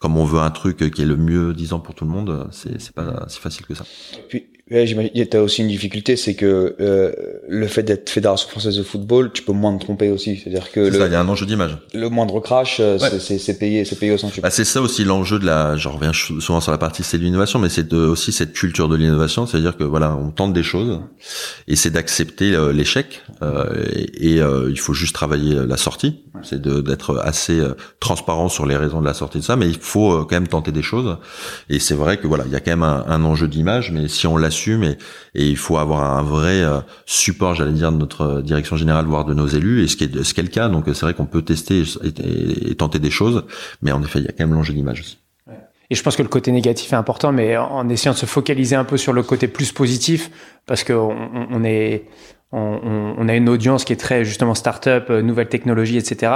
[0.00, 2.92] comme on veut un truc qui est le mieux disant pour tout le monde, c'est
[2.92, 3.84] pas si facile que ça.
[4.70, 5.10] Ouais, j'imagine.
[5.26, 7.12] T'as aussi une difficulté, c'est que euh,
[7.46, 10.36] le fait d'être fédération française de football, tu peux moins te tromper aussi.
[10.36, 11.76] C'est-à-dire que le, ça, il y a un enjeu d'image.
[11.92, 14.40] Le moindre crash, euh, c'est payé, c'est payé au centuple.
[14.40, 15.76] Bah, c'est ça aussi l'enjeu de la.
[15.76, 19.46] Je reviens souvent sur la partie c'est l'innovation, mais c'est aussi cette culture de l'innovation,
[19.46, 21.00] c'est-à-dire que voilà, on tente des choses
[21.68, 23.84] et c'est d'accepter euh, l'échec euh,
[24.18, 26.22] et, euh, il faut juste travailler la sortie.
[26.42, 27.62] C'est d'être assez
[28.00, 30.72] transparent sur les raisons de la sortie de ça, mais il faut quand même tenter
[30.72, 31.16] des choses.
[31.70, 34.08] Et c'est vrai que voilà, il y a quand même un, un enjeu d'image, mais
[34.08, 34.50] si on l'a
[34.84, 34.96] et,
[35.34, 39.34] il faut avoir un vrai euh, support, j'allais dire, de notre direction générale, voire de
[39.34, 40.68] nos élus, et ce qui est, ce qui est le cas.
[40.68, 43.44] Donc c'est vrai qu'on peut tester et, tenter des choses,
[43.82, 45.18] mais en effet, il y a quand même l'enjeu d'image aussi.
[45.90, 48.74] Et je pense que le côté négatif est important, mais en essayant de se focaliser
[48.74, 50.30] un peu sur le côté plus positif,
[50.66, 51.14] parce qu'on
[51.50, 52.04] on est,
[52.52, 56.32] on, on, a une audience qui est très justement start-up, euh, nouvelles technologies, etc.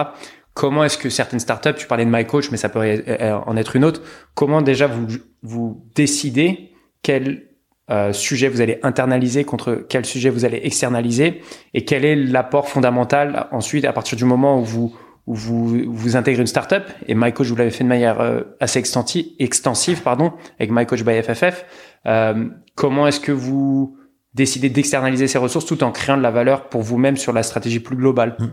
[0.53, 3.85] Comment est-ce que certaines startups, tu parlais de MyCoach, mais ça peut en être une
[3.85, 4.03] autre,
[4.35, 5.07] comment déjà vous,
[5.43, 7.48] vous décidez quel
[7.91, 11.41] euh, sujet vous allez internaliser, contre quel sujet vous allez externaliser,
[11.75, 14.97] et quel est l'apport fondamental ensuite à partir du moment où vous
[15.27, 18.79] où vous, vous intégrez une startup, et MyCoach, vous l'avez fait de manière euh, assez
[18.79, 21.67] extensive, extensive pardon, avec MyCoach by FFF.
[22.07, 23.98] Euh, comment est-ce que vous
[24.35, 27.81] décidez d'externaliser ces ressources tout en créant de la valeur pour vous-même sur la stratégie
[27.81, 28.47] plus globale mmh.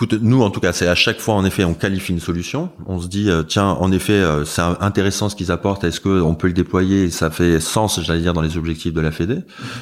[0.00, 2.70] Écoute, nous en tout cas, c'est à chaque fois en effet, on qualifie une solution.
[2.86, 5.82] On se dit, euh, tiens, en effet, euh, c'est intéressant ce qu'ils apportent.
[5.82, 9.00] Est-ce que on peut le déployer Ça fait sens, j'allais dire, dans les objectifs de
[9.00, 9.38] la Fédé?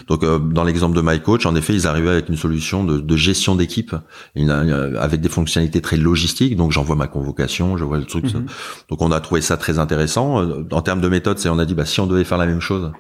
[0.09, 3.17] Donc, euh, dans l'exemple de MyCoach, en effet, ils arrivaient avec une solution de, de
[3.17, 3.95] gestion d'équipe,
[4.35, 6.57] avec des fonctionnalités très logistiques.
[6.57, 8.25] Donc, j'envoie ma convocation, je vois le truc.
[8.25, 8.47] Mhm.
[8.89, 10.43] Donc, on a trouvé ça très intéressant.
[10.71, 12.63] En termes de méthode, c'est on a dit, bah, si on devait faire la même
[12.63, 12.91] chose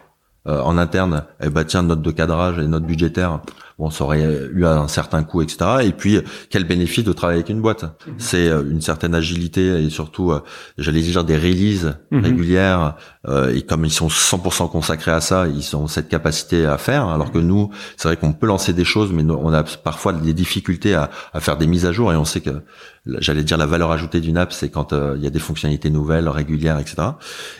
[0.47, 3.41] en interne, eh bah tiens, note de cadrage et note budgétaire
[3.79, 5.59] bon, ça aurait eu un certain coût, etc.
[5.83, 7.85] Et puis, quel bénéfice de travailler avec une boîte?
[7.85, 8.15] Mhm.
[8.19, 10.41] C'est euh, une certaine agilité et surtout, euh,
[10.79, 12.25] j'allais dire des releases mhm.
[12.25, 12.97] régulières.
[13.29, 17.09] Euh, et comme ils sont 100% consacrés à ça, ils ont cette capacité à faire.
[17.09, 20.33] Alors que nous, c'est vrai qu'on peut lancer des choses, mais on a parfois des
[20.33, 22.13] difficultés à, à faire des mises à jour.
[22.13, 22.63] Et on sait que,
[23.19, 26.29] j'allais dire, la valeur ajoutée d'une app, c'est quand il y a des fonctionnalités nouvelles,
[26.29, 26.97] régulières, etc.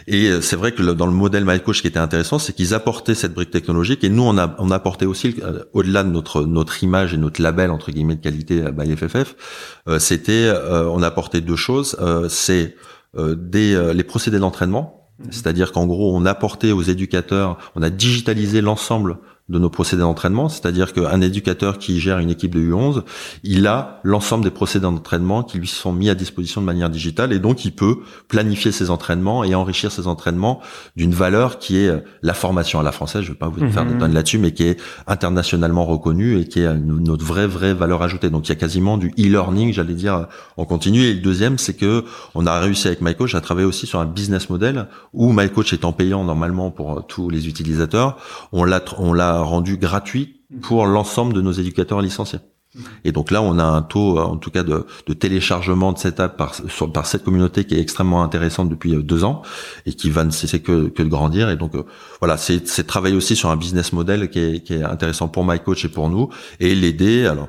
[0.07, 3.15] Et c'est vrai que dans le modèle MyCoach, ce qui était intéressant, c'est qu'ils apportaient
[3.15, 5.37] cette brique technologique et nous, on a, on apportait aussi,
[5.73, 9.37] au-delà notre notre image et notre label entre guillemets de qualité by FFF,
[9.89, 11.97] euh, c'était euh, on a apporté deux choses.
[12.01, 12.77] Euh, c'est
[13.17, 15.25] des les procédés d'entraînement, mmh.
[15.31, 19.17] c'est-à-dire qu'en gros on a apporté aux éducateurs, on a digitalisé l'ensemble
[19.49, 23.03] de nos procédés d'entraînement, c'est-à-dire qu'un éducateur qui gère une équipe de U11,
[23.45, 27.33] il a l'ensemble des procédés d'entraînement qui lui sont mis à disposition de manière digitale
[27.33, 30.61] et donc il peut planifier ses entraînements et enrichir ses entraînements
[30.97, 33.91] d'une valeur qui est la formation à la française, je vais pas vous faire de
[33.91, 33.99] mhm.
[33.99, 38.31] tonnes là-dessus, mais qui est internationalement reconnue et qui est notre vraie vraie valeur ajoutée.
[38.31, 41.03] Donc il y a quasiment du e-learning, j'allais dire, en continu.
[41.03, 42.05] Et le deuxième, c'est que
[42.35, 45.93] on a réussi avec MyCoach à travailler aussi sur un business model où MyCoach étant
[45.93, 48.17] payant normalement pour tous les utilisateurs,
[48.53, 52.41] on l'a on l'a rendu gratuit pour l'ensemble de nos éducateurs licenciés.
[53.05, 56.21] Et donc là, on a un taux, euh, en tout cas, de, téléchargement de cette
[56.21, 56.55] app par,
[56.93, 59.43] par cette communauté qui est extrêmement intéressante depuis euh, deux ans
[59.87, 61.51] et qui va ne cesser que, que de grandir.
[61.51, 61.85] Et donc euh,
[62.21, 65.45] voilà, c'est, c'est travailler aussi sur un business model qui est, qui est intéressant pour
[65.45, 66.29] MyCoach et pour nous
[66.61, 67.27] et l'aider.
[67.27, 67.49] Alors,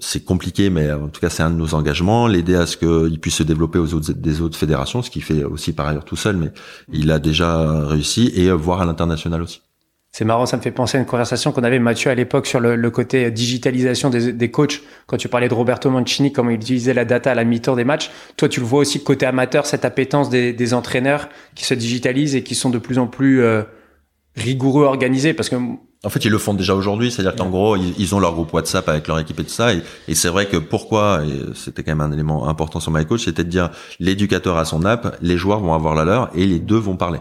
[0.00, 2.28] c'est compliqué, mais en tout cas, c'est un de nos engagements.
[2.28, 5.44] L'aider à ce qu'il puisse se développer aux autres des autres fédérations, ce qu'il fait
[5.44, 6.52] aussi par ailleurs tout seul, mais
[6.92, 9.60] il a déjà réussi et voir à l'international aussi.
[10.16, 12.60] C'est marrant, ça me fait penser à une conversation qu'on avait Mathieu à l'époque sur
[12.60, 14.80] le, côté digitalisation des, des, coachs.
[15.08, 17.82] Quand tu parlais de Roberto Mancini, comment il utilisait la data à la mi-temps des
[17.82, 18.12] matchs.
[18.36, 22.36] Toi, tu le vois aussi côté amateur, cette appétence des, des, entraîneurs qui se digitalisent
[22.36, 23.64] et qui sont de plus en plus euh,
[24.36, 25.34] rigoureux, organisés.
[25.34, 28.34] Parce que en fait, ils le font déjà aujourd'hui, c'est-à-dire qu'en gros, ils, ont leur
[28.34, 29.74] groupe WhatsApp avec leur équipe et tout ça.
[29.74, 33.24] Et, et c'est vrai que pourquoi, et c'était quand même un élément important sur MyCoach,
[33.24, 36.60] c'était de dire l'éducateur a son app, les joueurs vont avoir la leur et les
[36.60, 37.18] deux vont parler.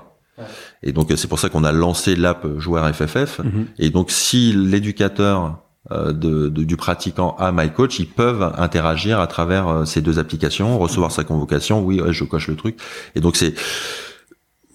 [0.84, 3.42] Et donc c'est pour ça qu'on a lancé l'app joueur FFF.
[3.80, 5.60] Et donc si l'éducateur
[5.92, 10.80] euh, de, du pratiquant à MyCoach, ils peuvent interagir à travers euh, ces deux applications,
[10.80, 11.84] recevoir sa convocation.
[11.84, 12.78] Oui, je coche le truc.
[13.16, 13.54] Et donc c'est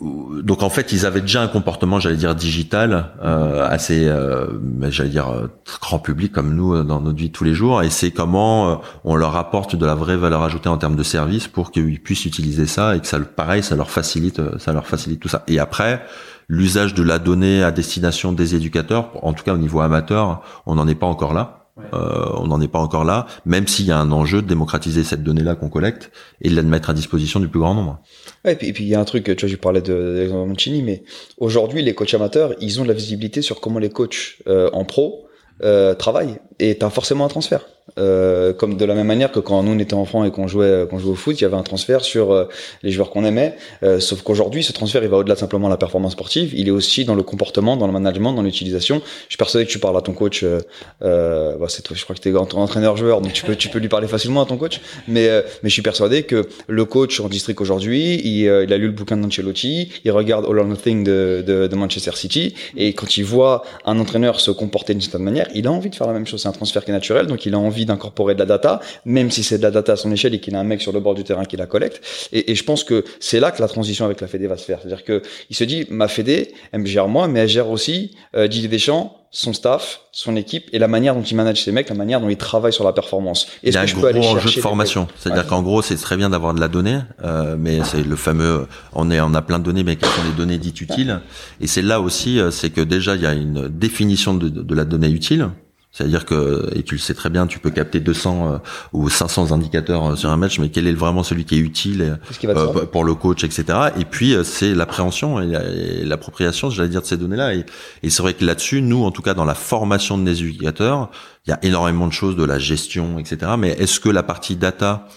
[0.00, 4.46] donc en fait, ils avaient déjà un comportement, j'allais dire digital, euh, assez, euh,
[4.90, 5.48] j'allais dire euh,
[5.80, 7.82] grand public comme nous euh, dans notre vie de tous les jours.
[7.82, 11.48] Et c'est comment on leur apporte de la vraie valeur ajoutée en termes de service
[11.48, 15.20] pour qu'ils puissent utiliser ça et que ça, pareil, ça leur facilite, ça leur facilite
[15.20, 15.42] tout ça.
[15.48, 16.04] Et après,
[16.48, 20.76] l'usage de la donnée à destination des éducateurs, en tout cas au niveau amateur, on
[20.76, 21.58] n'en est pas encore là.
[21.94, 25.04] Euh, on n'en est pas encore là, même s'il y a un enjeu de démocratiser
[25.04, 28.00] cette donnée-là qu'on collecte et de la mettre à disposition du plus grand nombre.
[28.44, 31.02] Ouais, et puis il y a un truc, tu vois, je parlais de, de mais
[31.38, 34.84] aujourd'hui les coachs amateurs, ils ont de la visibilité sur comment les coachs euh, en
[34.84, 35.28] pro
[35.62, 37.66] euh, travaillent et t'as forcément un transfert.
[37.98, 40.86] Euh, comme de la même manière que quand nous on était enfants et qu'on jouait
[40.90, 42.44] qu'on jouait au foot, il y avait un transfert sur euh,
[42.82, 43.56] les joueurs qu'on aimait.
[43.82, 46.52] Euh, sauf qu'aujourd'hui, ce transfert, il va au-delà de simplement la performance sportive.
[46.54, 49.00] Il est aussi dans le comportement, dans le management, dans l'utilisation.
[49.24, 50.44] Je suis persuadé que tu parles à ton coach.
[50.44, 53.78] Euh, bah c'est toi, je crois que tu es entraîneur-joueur, donc tu peux tu peux
[53.78, 54.80] lui parler facilement à ton coach.
[55.06, 55.28] Mais
[55.62, 58.92] mais je suis persuadé que le coach en district aujourd'hui, il, il, a lu le
[58.92, 63.24] bouquin d'Ancelotti, il regarde All or Nothing de, de, de Manchester City, et quand il
[63.24, 66.26] voit un entraîneur se comporter d'une certaine manière, il a envie de faire la même
[66.26, 66.47] chose.
[66.48, 69.30] C'est un transfert qui est naturel, donc il a envie d'incorporer de la data, même
[69.30, 71.00] si c'est de la data à son échelle et qu'il a un mec sur le
[71.00, 72.00] bord du terrain qui la collecte.
[72.32, 74.64] Et, et je pense que c'est là que la transition avec la Fédé va se
[74.64, 74.78] faire.
[74.80, 78.12] C'est-à-dire que il se dit, ma Fédé, elle me gère moi, mais elle gère aussi
[78.34, 81.90] euh, Didier Deschamps, son staff, son équipe et la manière dont il manage ses mecs,
[81.90, 83.46] la manière dont il travaille sur la performance.
[83.62, 85.06] Il y a un gros enjeu de formation.
[85.18, 88.66] C'est-à-dire qu'en gros, c'est très bien d'avoir de la donnée, euh, mais c'est le fameux,
[88.94, 91.20] on est, on a plein de données, mais qui sont des données dites utiles?
[91.60, 94.74] Et c'est là aussi, euh, c'est que déjà il y a une définition de, de
[94.74, 95.50] la donnée utile.
[95.98, 98.58] C'est-à-dire que, et tu le sais très bien, tu peux capter 200 euh,
[98.92, 102.20] ou 500 indicateurs euh, sur un match, mais quel est vraiment celui qui est utile
[102.44, 103.90] euh, pour le coach, etc.
[103.98, 107.56] Et puis, c'est l'appréhension et l'appropriation, j'allais dire, de ces données-là.
[107.56, 107.66] Et,
[108.04, 111.10] et c'est vrai que là-dessus, nous, en tout cas, dans la formation de nos éducateurs,
[111.48, 113.54] il y a énormément de choses, de la gestion, etc.
[113.58, 115.08] Mais est-ce que la partie data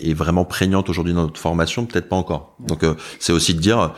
[0.00, 1.86] est vraiment prégnante aujourd'hui dans notre formation?
[1.86, 2.56] Peut-être pas encore.
[2.58, 2.84] Donc,
[3.20, 3.92] c'est aussi de dire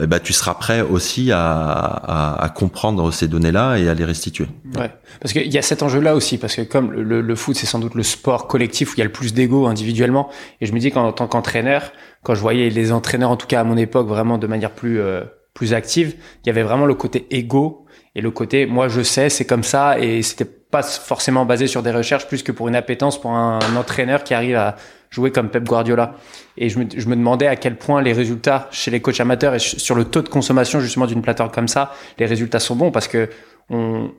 [0.00, 4.04] eh ben, tu seras prêt aussi à, à, à comprendre ces données-là et à les
[4.04, 4.46] restituer.
[4.76, 7.66] Ouais, parce qu'il y a cet enjeu-là aussi, parce que comme le, le foot, c'est
[7.66, 10.28] sans doute le sport collectif où il y a le plus d'ego individuellement,
[10.60, 13.60] et je me dis qu'en tant qu'entraîneur, quand je voyais les entraîneurs, en tout cas
[13.60, 15.24] à mon époque, vraiment de manière plus euh,
[15.54, 19.30] plus active, il y avait vraiment le côté ego et le côté moi je sais,
[19.30, 22.76] c'est comme ça, et c'était pas forcément basé sur des recherches plus que pour une
[22.76, 24.76] appétence pour un entraîneur qui arrive à
[25.10, 26.14] jouer comme Pep Guardiola.
[26.56, 29.54] Et je me, je me, demandais à quel point les résultats chez les coachs amateurs
[29.54, 32.90] et sur le taux de consommation justement d'une plateforme comme ça, les résultats sont bons
[32.90, 33.28] parce que
[33.70, 34.10] on,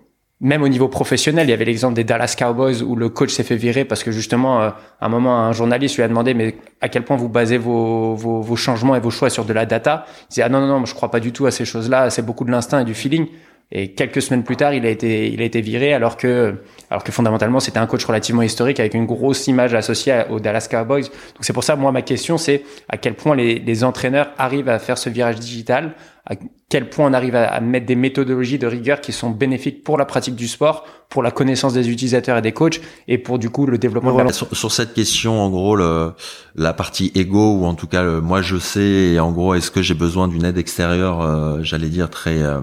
[0.42, 3.44] même au niveau professionnel, il y avait l'exemple des Dallas Cowboys où le coach s'est
[3.44, 4.70] fait virer parce que justement, euh,
[5.02, 8.16] à un moment, un journaliste lui a demandé mais à quel point vous basez vos,
[8.16, 10.06] vos, vos changements et vos choix sur de la data?
[10.08, 12.22] Il disait ah non non non, je crois pas du tout à ces choses-là, c'est
[12.22, 13.28] beaucoup de l'instinct et du feeling.
[13.72, 16.56] Et quelques semaines plus tard, il a été, il a été viré alors que,
[16.90, 20.68] alors que fondamentalement, c'était un coach relativement historique avec une grosse image associée aux Dallas
[20.70, 21.04] Cowboys.
[21.04, 24.70] Donc c'est pour ça, moi, ma question, c'est à quel point les, les, entraîneurs arrivent
[24.70, 25.94] à faire ce virage digital,
[26.26, 26.34] à
[26.68, 30.06] quel point on arrive à, mettre des méthodologies de rigueur qui sont bénéfiques pour la
[30.06, 33.68] pratique du sport, pour la connaissance des utilisateurs et des coachs, et pour du coup
[33.68, 34.18] le développement.
[34.18, 34.34] de la...
[34.34, 36.14] sur, sur, cette question, en gros, le,
[36.56, 39.70] la partie ego ou en tout cas, le, moi je sais, et en gros, est-ce
[39.70, 42.62] que j'ai besoin d'une aide extérieure, euh, j'allais dire très euh,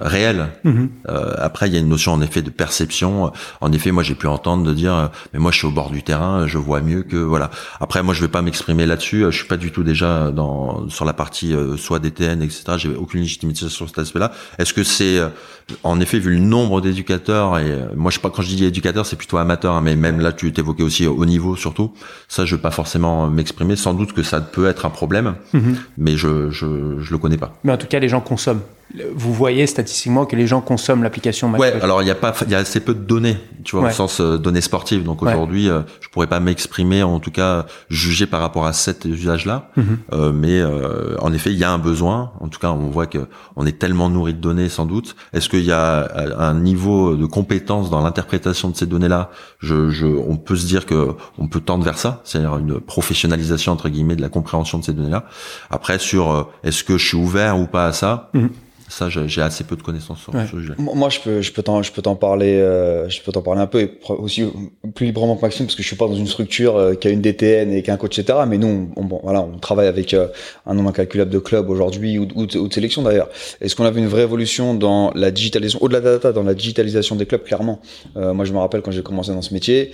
[0.00, 0.48] réel.
[0.64, 0.90] Mhm.
[1.08, 3.32] Euh, après, il y a une notion en effet de perception.
[3.60, 5.90] En effet, moi, j'ai pu entendre de dire, euh, mais moi, je suis au bord
[5.90, 7.50] du terrain, je vois mieux que voilà.
[7.80, 9.24] Après, moi, je vais pas m'exprimer là-dessus.
[9.30, 12.64] Je suis pas du tout déjà dans sur la partie soit DTN, etc.
[12.76, 14.32] J'ai aucune légitimité sur cet aspect-là.
[14.58, 15.20] Est-ce que c'est
[15.82, 19.16] en effet vu le nombre d'éducateurs et moi, je pas quand je dis éducateurs, c'est
[19.16, 21.92] plutôt amateur, hein, mais même là, tu t'évoquais aussi au niveau surtout.
[22.28, 23.76] Ça, je veux pas forcément m'exprimer.
[23.76, 25.76] Sans doute que ça peut être un problème, mhm.
[25.98, 26.66] mais je, je
[27.00, 27.54] je le connais pas.
[27.64, 28.62] Mais en tout cas, les gens consomment
[29.14, 32.50] vous voyez statistiquement que les gens consomment l'application Ouais, alors il y a pas, il
[32.50, 35.02] y a assez peu de données, tu vois, au sens euh, données sportives.
[35.02, 39.04] Donc aujourd'hui, euh, je pourrais pas m'exprimer, en tout cas juger par rapport à cet
[39.04, 39.70] usage-là.
[39.76, 39.98] Mhm.
[40.12, 42.32] euh, mais euh, en effet, il y a un besoin.
[42.40, 45.16] En tout cas, on voit que on est tellement nourri de données, sans doute.
[45.32, 49.30] Est-ce qu'il y a un niveau de compétence dans l'interprétation de ces données-là?
[49.58, 53.72] Je, je, on peut se dire que on peut tendre vers ça, c'est-à-dire une professionnalisation
[53.72, 55.24] entre guillemets de la compréhension de ces données-là.
[55.70, 58.30] Après, sur est-ce que je suis ouvert ou pas à ça?
[58.34, 58.50] Mhm.
[58.88, 60.74] Ça, j'ai assez peu de connaissances sur ce sujet.
[60.78, 63.60] Moi, je peux, je peux t'en, je peux t'en parler, euh, je peux t'en parler
[63.60, 64.44] un peu et aussi
[64.94, 67.10] plus librement que Maxime parce que je suis pas dans une structure euh, qui a
[67.10, 68.38] une DTN et qui a un coach, etc.
[68.48, 70.28] Mais nous, on, bon, voilà, on travaille avec euh,
[70.66, 73.28] un nombre incalculable de clubs aujourd'hui ou, ou, de sélections d'ailleurs.
[73.60, 76.54] Est-ce qu'on avait une vraie évolution dans la digitalisation, au-delà de la data, dans la
[76.54, 77.80] digitalisation des clubs, clairement?
[78.14, 79.92] moi, je me rappelle quand j'ai commencé dans ce métier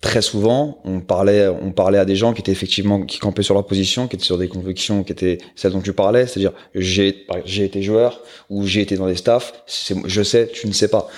[0.00, 3.54] très souvent, on parlait, on parlait à des gens qui étaient effectivement qui campaient sur
[3.54, 7.26] leur position, qui étaient sur des convictions qui étaient celles dont tu parlais, c'est-à-dire j'ai
[7.44, 11.08] j'ai été joueur ou j'ai été dans des staffs, je sais, tu ne sais pas.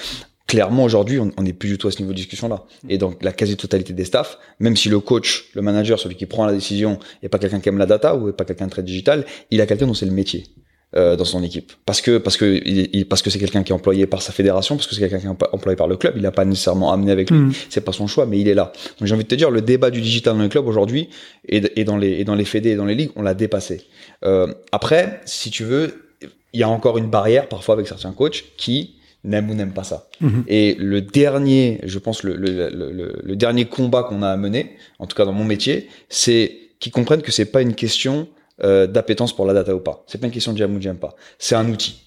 [0.46, 2.64] Clairement, aujourd'hui, on n'est plus du tout à ce niveau de discussion-là.
[2.88, 6.44] Et donc, la quasi-totalité des staffs, même si le coach, le manager, celui qui prend
[6.44, 8.82] la décision, n'est pas quelqu'un qui aime la data ou n'est pas quelqu'un de très
[8.82, 10.46] digital, il a quelqu'un dont c'est le métier.
[10.96, 13.74] Euh, dans son équipe parce que parce que il, parce que c'est quelqu'un qui est
[13.76, 16.22] employé par sa fédération parce que c'est quelqu'un qui est employé par le club il
[16.22, 17.52] n'a pas nécessairement amené avec lui mm.
[17.68, 19.60] c'est pas son choix mais il est là donc j'ai envie de te dire le
[19.60, 21.08] débat du digital dans les clubs aujourd'hui
[21.48, 23.86] et, et, dans les et dans les fédés et dans les ligues on l'a dépassé
[24.24, 26.10] euh, après si tu veux
[26.52, 29.84] il y a encore une barrière parfois avec certains coachs qui n'aiment ou n'aiment pas
[29.84, 30.08] ça.
[30.22, 30.42] Mm-hmm.
[30.48, 34.76] Et le dernier, je pense, le, le, le, le dernier combat qu'on a à mener,
[34.98, 38.28] en tout cas dans mon métier, c'est qu'ils comprennent que c'est pas une question
[38.62, 40.04] euh, d'appétence pour la data ou pas.
[40.06, 41.14] C'est pas une question de j'aime ou j'aime pas.
[41.38, 42.00] C'est un outil.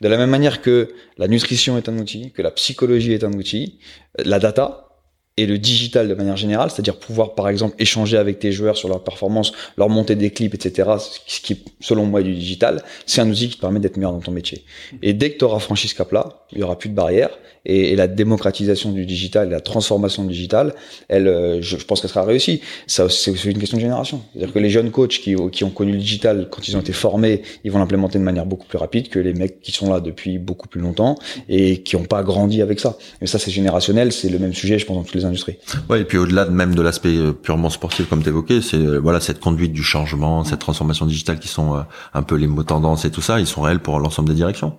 [0.00, 3.32] De la même manière que la nutrition est un outil, que la psychologie est un
[3.32, 3.78] outil,
[4.18, 4.88] la data
[5.36, 8.88] et le digital de manière générale, c'est-à-dire pouvoir par exemple échanger avec tes joueurs sur
[8.88, 13.30] leur performance, leur monter des clips, etc., ce qui selon moi du digital, c'est un
[13.30, 14.64] outil qui te permet d'être meilleur dans ton métier.
[15.00, 17.30] Et dès que tu auras franchi ce cap-là, il y aura plus de barrières
[17.64, 20.74] et, et, la démocratisation du digital, la transformation digitale,
[21.08, 22.60] elle, euh, je, je pense qu'elle sera réussie.
[22.86, 24.22] Ça, c'est une question de génération.
[24.32, 26.92] C'est-à-dire que les jeunes coachs qui, qui ont connu le digital quand ils ont été
[26.92, 30.00] formés, ils vont l'implémenter de manière beaucoup plus rapide que les mecs qui sont là
[30.00, 31.16] depuis beaucoup plus longtemps
[31.48, 32.96] et qui n'ont pas grandi avec ça.
[33.20, 35.56] Mais ça, c'est générationnel, c'est le même sujet, je pense, dans toutes les industries.
[35.88, 38.98] Ouais, et puis au-delà même de l'aspect euh, purement sportif, comme tu évoquais, c'est euh,
[38.98, 43.04] voilà cette conduite du changement, cette transformation digitale qui sont un peu les mots tendances
[43.04, 44.74] et tout ça, ils sont réels pour l'ensemble des directions.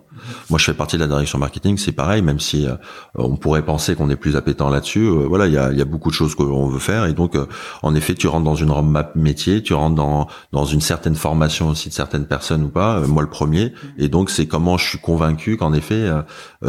[0.50, 2.76] Moi, je fais partie de la direction marketing, c'est pareil, même si euh,
[3.16, 5.06] on pourrait penser qu'on est plus appétant là-dessus.
[5.06, 7.36] Euh, voilà, il y a, y a, beaucoup de choses qu'on veut faire, et donc,
[7.36, 7.46] euh,
[7.82, 11.70] en effet, tu rentres dans une roadmap métier, tu rentres dans dans une certaine formation
[11.70, 13.00] aussi de certaines personnes ou pas.
[13.02, 16.10] moi, le premier, et donc c'est comment je suis convaincu qu'en effet,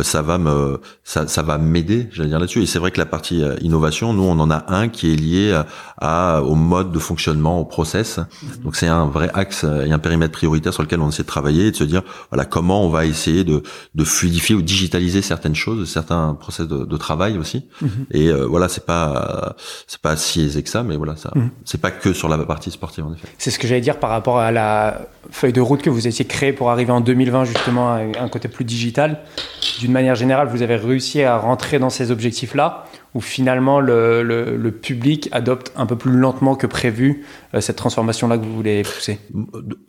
[0.03, 2.63] ça va me ça, ça va m'aider, j'allais dire là-dessus.
[2.63, 5.63] Et c'est vrai que la partie innovation, nous, on en a un qui est lié
[6.01, 8.21] à, au mode de fonctionnement, au process.
[8.63, 11.67] Donc c'est un vrai axe et un périmètre prioritaire sur lequel on essaie de travailler
[11.67, 13.63] et de se dire voilà comment on va essayer de,
[13.95, 17.67] de fluidifier ou digitaliser certaines choses, certains process de, de travail aussi.
[17.81, 17.91] Mhm.
[18.13, 19.57] Et euh, voilà, c'est pas
[19.89, 21.51] c'est pas si aisé que ça, mais voilà, ça mhm.
[21.65, 23.27] c'est pas que sur la partie sportive en effet.
[23.39, 26.27] C'est ce que j'allais dire par rapport à la feuille de route que vous étiez
[26.27, 29.21] créée pour arriver en 2020 justement à un côté plus digital.
[29.81, 34.57] D'une manière générale, vous avez réussi à rentrer dans ces objectifs-là où finalement le, le,
[34.57, 37.25] le, public adopte un peu plus lentement que prévu
[37.55, 39.19] euh, cette transformation-là que vous voulez pousser?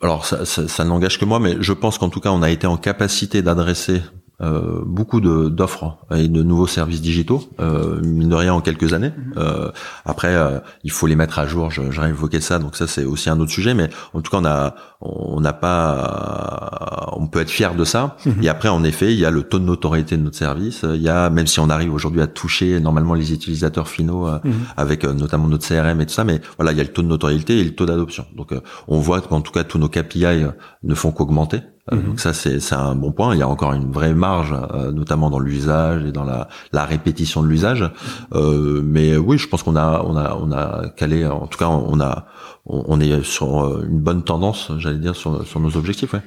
[0.00, 2.50] Alors ça, ça, ça n'engage que moi, mais je pense qu'en tout cas on a
[2.50, 4.00] été en capacité d'adresser
[4.42, 9.12] euh, beaucoup d'offres et de nouveaux services digitaux, euh, mine de rien en quelques années.
[9.16, 9.34] Mhm.
[9.38, 9.70] Euh,
[10.04, 11.70] après, euh, il faut les mettre à jour.
[11.70, 13.72] J'aurais évoqué ça, donc ça c'est aussi un autre sujet.
[13.72, 18.16] Mais en tout cas, on a, on n'a pas, on peut être fier de ça.
[18.26, 18.42] Mhm.
[18.42, 20.84] Et après, en effet, il y a le taux de notoriété de notre service.
[20.84, 24.38] Il y a, même si on arrive aujourd'hui à toucher normalement les utilisateurs finaux euh,
[24.44, 24.52] mhm.
[24.76, 27.08] avec notamment notre CRM et tout ça, mais voilà, il y a le taux de
[27.08, 28.26] notoriété et le taux d'adoption.
[28.36, 28.52] Donc,
[28.86, 30.44] on voit qu'en tout cas, tous nos KPI
[30.82, 31.60] ne font qu'augmenter.
[31.92, 32.04] Euh, mhm.
[32.04, 33.34] Donc ça c'est c'est un bon point.
[33.34, 36.84] Il y a encore une vraie marge, euh, notamment dans l'usage et dans la, la
[36.84, 37.88] répétition de l'usage.
[38.34, 41.26] Euh, mais oui, je pense qu'on a on a on a calé.
[41.26, 42.26] En tout cas, on a
[42.68, 46.12] on, est sur une bonne tendance, j'allais dire, sur, sur nos objectifs.
[46.14, 46.20] Ouais.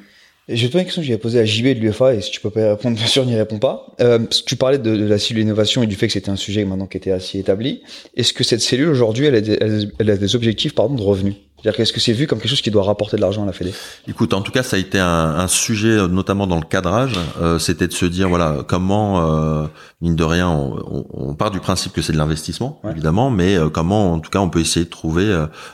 [0.51, 2.49] Et poser une question que j'avais posée à JB de l'UFA et si tu peux
[2.49, 3.85] pas répondre, bien sûr, n'y réponds pas.
[4.01, 4.17] Euh,
[4.47, 6.87] tu parlais de, de, la cellule innovation et du fait que c'était un sujet maintenant
[6.87, 7.83] qui était assez établi.
[8.15, 11.35] Est-ce que cette cellule aujourd'hui, elle, elle, elle, a des objectifs pardon de revenus?
[11.61, 13.51] C'est-à-dire qu'est-ce que c'est vu comme quelque chose qui doit rapporter de l'argent à la
[13.51, 13.73] Fédé?
[14.07, 17.19] Écoute, en tout cas, ça a été un, un sujet, euh, notamment dans le cadrage.
[17.41, 19.67] Euh, C'était de se dire, voilà, comment, euh,
[20.01, 23.69] mine de rien, on, on, part du principe que c'est de l'investissement, évidemment, mais euh,
[23.69, 25.25] comment, en tout cas, on peut essayer de trouver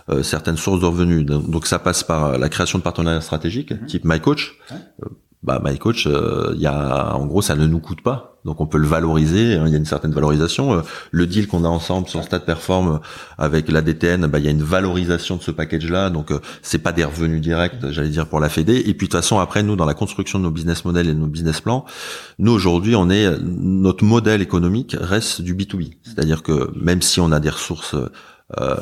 [0.09, 1.25] euh, certaines sources de revenus.
[1.25, 3.85] Donc, ça passe par la création de partenariats stratégiques, mhm.
[3.85, 4.53] type MyCoach.
[4.71, 4.77] Ouais.
[5.45, 8.77] Bah, MyCoach, il y a, en gros, ça ne nous coûte pas donc on peut
[8.77, 10.75] le valoriser, hein, il y a une certaine valorisation.
[10.75, 10.81] Euh,
[11.11, 12.97] le deal qu'on a ensemble sur Stade Perform euh,
[13.39, 16.77] avec la DTN, bah, il y a une valorisation de ce package-là, donc euh, c'est
[16.77, 18.75] pas des revenus directs, j'allais dire pour la Fédé.
[18.77, 21.13] Et puis de toute façon après nous dans la construction de nos business models et
[21.13, 21.85] de nos business plans,
[22.37, 27.31] nous aujourd'hui on est notre modèle économique reste du B2B, c'est-à-dire que même si on
[27.31, 27.95] a des ressources
[28.59, 28.77] euh,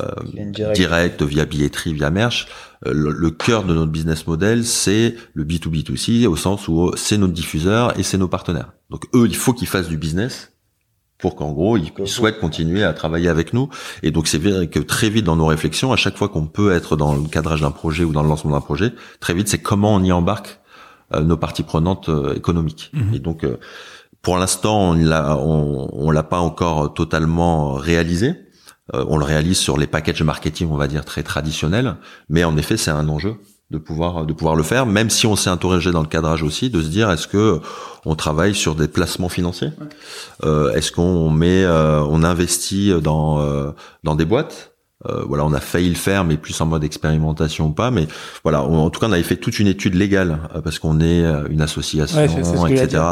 [0.52, 2.46] direct via billetterie, via merch.
[2.86, 7.32] Euh, le, cœur de notre business model, c'est le B2B2C au sens où c'est notre
[7.32, 8.72] diffuseur et c'est nos partenaires.
[8.90, 10.52] Donc eux, il faut qu'ils fassent du business
[11.16, 13.70] pour qu'en gros ils, souhaitent continuer à travailler avec nous.
[14.02, 16.72] Et donc c'est vrai que très vite dans nos réflexions, à chaque fois qu'on peut
[16.72, 19.62] être dans le cadrage d'un projet ou dans le lancement d'un projet, très vite c'est
[19.62, 20.60] comment on y embarque
[21.14, 22.90] euh, nos parties prenantes économiques.
[22.92, 23.14] Mhm.
[23.14, 23.46] Et donc
[24.20, 28.43] pour l'instant on l'a on, on l'a pas encore totalement réalisé euh,
[28.92, 31.96] on le réalise sur les packages marketing, on va dire très traditionnels,
[32.28, 33.36] mais en effet, c'est un enjeu
[33.70, 36.70] de pouvoir de pouvoir le faire, même si on s'est interrogé dans le cadrage aussi,
[36.70, 37.60] de se dire est-ce que
[38.04, 39.70] on travaille sur des placements financiers,
[40.44, 43.70] euh, est-ce qu'on met, euh, on investit dans euh,
[44.02, 44.73] dans des boîtes?
[45.26, 47.90] Voilà, on a failli le faire, mais plus en mode expérimentation ou pas.
[47.90, 48.06] Mais
[48.42, 51.60] voilà, en tout cas, on avait fait toute une étude légale parce qu'on est une
[51.60, 52.20] association,
[52.66, 53.02] etc.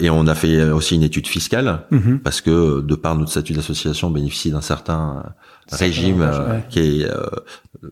[0.00, 2.18] et on a fait aussi une étude fiscale mm-hmm.
[2.18, 5.24] parce que de par notre statut d'association, on bénéficie d'un certain
[5.70, 7.26] régime euh, qui est, euh,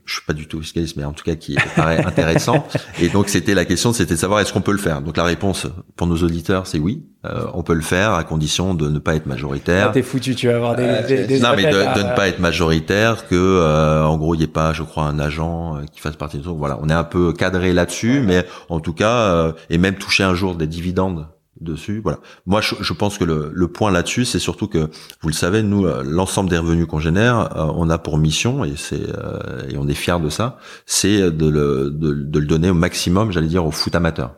[0.05, 2.67] je suis pas du tout fiscaliste, mais en tout cas qui paraît intéressant.
[3.01, 5.01] Et donc c'était la question, c'était de savoir est-ce qu'on peut le faire?
[5.01, 5.67] Donc la réponse
[5.97, 9.15] pour nos auditeurs, c'est oui, euh, on peut le faire à condition de ne pas
[9.15, 9.89] être majoritaire.
[9.91, 12.29] Ah, T'es foutu, tu vas avoir des, des, des non, mais de, de, ne pas
[12.29, 16.17] être majoritaire, que en gros il n'y ait pas, je crois, un agent qui fasse
[16.17, 16.51] partie de ça.
[16.51, 20.35] Voilà, on est un peu cadré là-dessus, mais en tout cas, et même toucher un
[20.35, 21.27] jour des dividendes
[21.61, 22.01] dessus.
[22.03, 22.19] Voilà.
[22.47, 24.91] Moi, je, je pense que le, le point là-dessus, c'est surtout que
[25.21, 28.65] vous le savez, nous, euh, l'ensemble des revenus qu'on génère, euh, on a pour mission
[28.65, 32.47] et c'est euh, et on est fier de ça, c'est de le, de, de le
[32.47, 34.35] donner au maximum, j'allais dire, au foot amateur.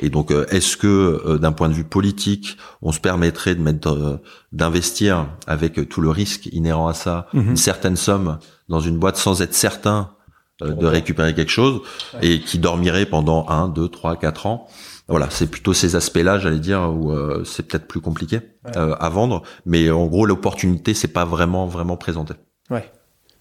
[0.00, 4.20] Et donc, est-ce que d'un point de vue politique, on se permettrait de mettre,
[4.52, 7.50] d'investir avec tout le risque inhérent à ça, mhm.
[7.50, 8.38] une certaine somme
[8.68, 10.12] dans une boîte sans être certain
[10.60, 11.80] de récupérer quelque chose
[12.22, 14.68] et qui dormirait pendant un, deux, trois, quatre ans?
[15.08, 18.40] Voilà, c'est plutôt ces aspects-là, j'allais dire, où euh, c'est peut-être plus compliqué
[18.76, 22.34] euh, à vendre, mais en gros l'opportunité c'est pas vraiment vraiment présentée.
[22.70, 22.90] Ouais.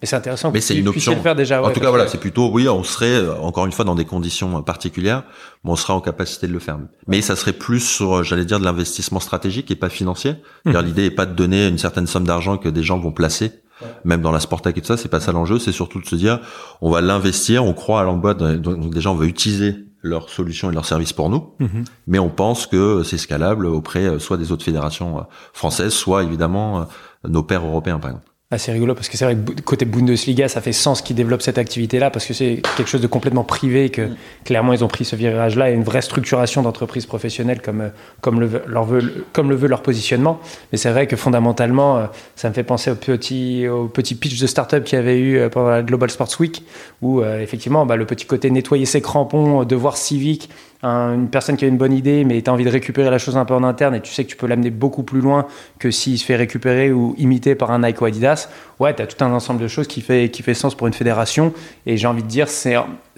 [0.02, 0.52] Mais c'est intéressant.
[0.52, 1.16] Mais c'est une option.
[1.16, 1.62] Le faire déjà.
[1.62, 4.06] en tout cas, voilà, c'est plutôt oui, on serait euh, encore une fois dans des
[4.06, 5.24] conditions particulières,
[5.64, 6.78] mais on sera en capacité de le faire.
[7.08, 10.36] Mais ça serait plus sur, j'allais dire, de l'investissement stratégique et pas financier.
[10.66, 10.78] Mmh.
[10.82, 13.52] L'idée est pas de donner une certaine somme d'argent que des gens vont placer.
[14.06, 16.16] Même dans la Sportac et tout ça, c'est pas ça l'enjeu, c'est surtout de se
[16.16, 16.40] dire,
[16.82, 20.74] on va l'investir, on croit à l'emboîte, donc déjà on va utiliser leurs solutions et
[20.74, 21.84] leurs services pour nous, mhm.
[22.08, 25.24] mais on pense que c'est scalable auprès euh, soit des autres fédérations euh,
[25.54, 26.84] françaises, soit évidemment euh,
[27.28, 28.32] nos pairs européens par exemple.
[28.56, 31.58] C'est rigolo parce que c'est vrai que côté Bundesliga, ça fait sens qu'ils développent cette
[31.58, 34.16] activité-là parce que c'est quelque chose de complètement privé et que mm.
[34.46, 37.90] clairement ils ont pris ce virage-là et une vraie structuration d'entreprise professionnelle comme, euh,
[38.22, 40.40] comme, le, leur veut, comme le veut leur positionnement.
[40.72, 42.06] Mais c'est vrai que fondamentalement, euh,
[42.38, 45.40] ça me fait penser au petit, au petit pitch de start-up qu'il y avait eu
[45.40, 46.64] euh, pendant la Global Sports Week
[47.02, 50.50] où effectivement bah, le petit côté nettoyer ses crampons, devoir civique,
[50.84, 53.38] une personne qui a une bonne idée, mais tu as envie de récupérer la chose
[53.38, 55.48] un peu en interne et tu sais que tu peux l'amener beaucoup plus loin
[55.80, 58.50] que s'il se fait récupérer ou imiter par un Nike ou Adidas,
[58.80, 60.94] ouais, tu as tout un ensemble de choses qui fait, qui fait sens pour une
[60.94, 61.54] fédération.
[61.86, 62.76] Et j'ai envie de dire, c'est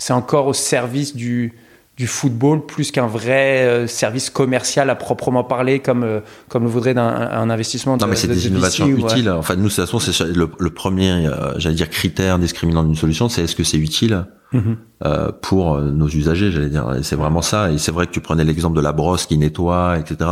[0.09, 1.53] encore au service du,
[1.99, 6.69] du football plus qu'un vrai euh, service commercial à proprement parler comme euh, comme le
[6.69, 9.99] voudrait un, investissement de, non mais c'est des innovations utiles enfin nous de toute façon
[9.99, 13.77] c'est le, le, premier euh, j'allais dire critère discriminant d'une solution c'est est-ce que c'est
[13.77, 14.77] utile Mhm.
[15.05, 16.95] Euh, pour euh, nos usagers, j'allais dire.
[16.97, 17.71] Et c'est vraiment ça.
[17.71, 20.29] Et c'est vrai que tu prenais l'exemple de la brosse qui nettoie, etc.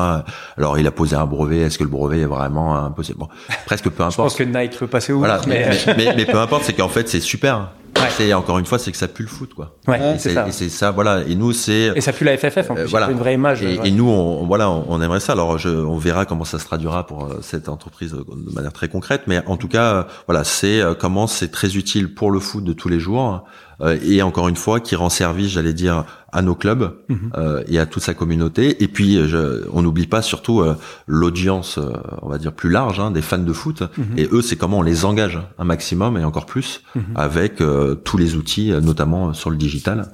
[0.58, 1.60] Alors il a posé un brevet.
[1.60, 3.20] Est-ce que le brevet est vraiment impossible?
[3.20, 3.28] Bon,
[3.66, 4.12] Presque peu importe.
[4.14, 5.70] Je pense que Nike peut passer où voilà, mais...
[5.96, 7.72] Mais, peu importe, c'est qu'en fait c'est super.
[8.10, 9.76] C'est encore une fois, c'est que ça pue le foot, quoi.
[9.88, 10.48] Ouais, c'est ça.
[10.48, 11.22] Et c'est ça, voilà.
[11.28, 12.84] Et nous, c'est et ça pue la FFF en plus.
[12.84, 13.10] Euh, voilà.
[13.10, 13.64] Une vraie image.
[13.64, 15.34] Et, nous, on, voilà, on, aimerait ça.
[15.34, 19.24] Alors, je, on verra comment ça se traduira pour cette entreprise de manière très concrète.
[19.28, 22.90] Mais en tout cas, voilà, c'est comment c'est très utile pour le foot de tous
[22.90, 23.44] les jours.
[23.82, 27.32] Euh, et encore une fois qui rend service, j'allais dire, à nos clubs mhm.
[27.38, 28.84] euh, et à toute sa communauté.
[28.84, 30.76] Et puis, je, on n'oublie pas surtout euh,
[31.06, 31.80] l'audience,
[32.22, 33.84] on va dire plus large, hein, des fans de foot.
[33.98, 34.06] Mhm.
[34.18, 37.04] Et eux, c'est comment on les engage un maximum et encore plus mhm.
[37.16, 37.62] avec
[38.04, 40.10] tous les outils, notamment sur le digital,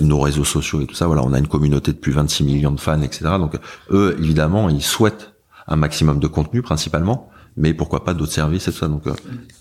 [0.00, 1.06] nos réseaux sociaux et tout ça.
[1.06, 3.24] Voilà, on a une communauté de plus de 26 millions de fans, etc.
[3.38, 3.56] Donc,
[3.90, 5.32] eux, évidemment, ils souhaitent
[5.68, 8.88] un maximum de contenu principalement mais pourquoi pas d'autres services et tout ça.
[8.88, 9.14] Donc euh,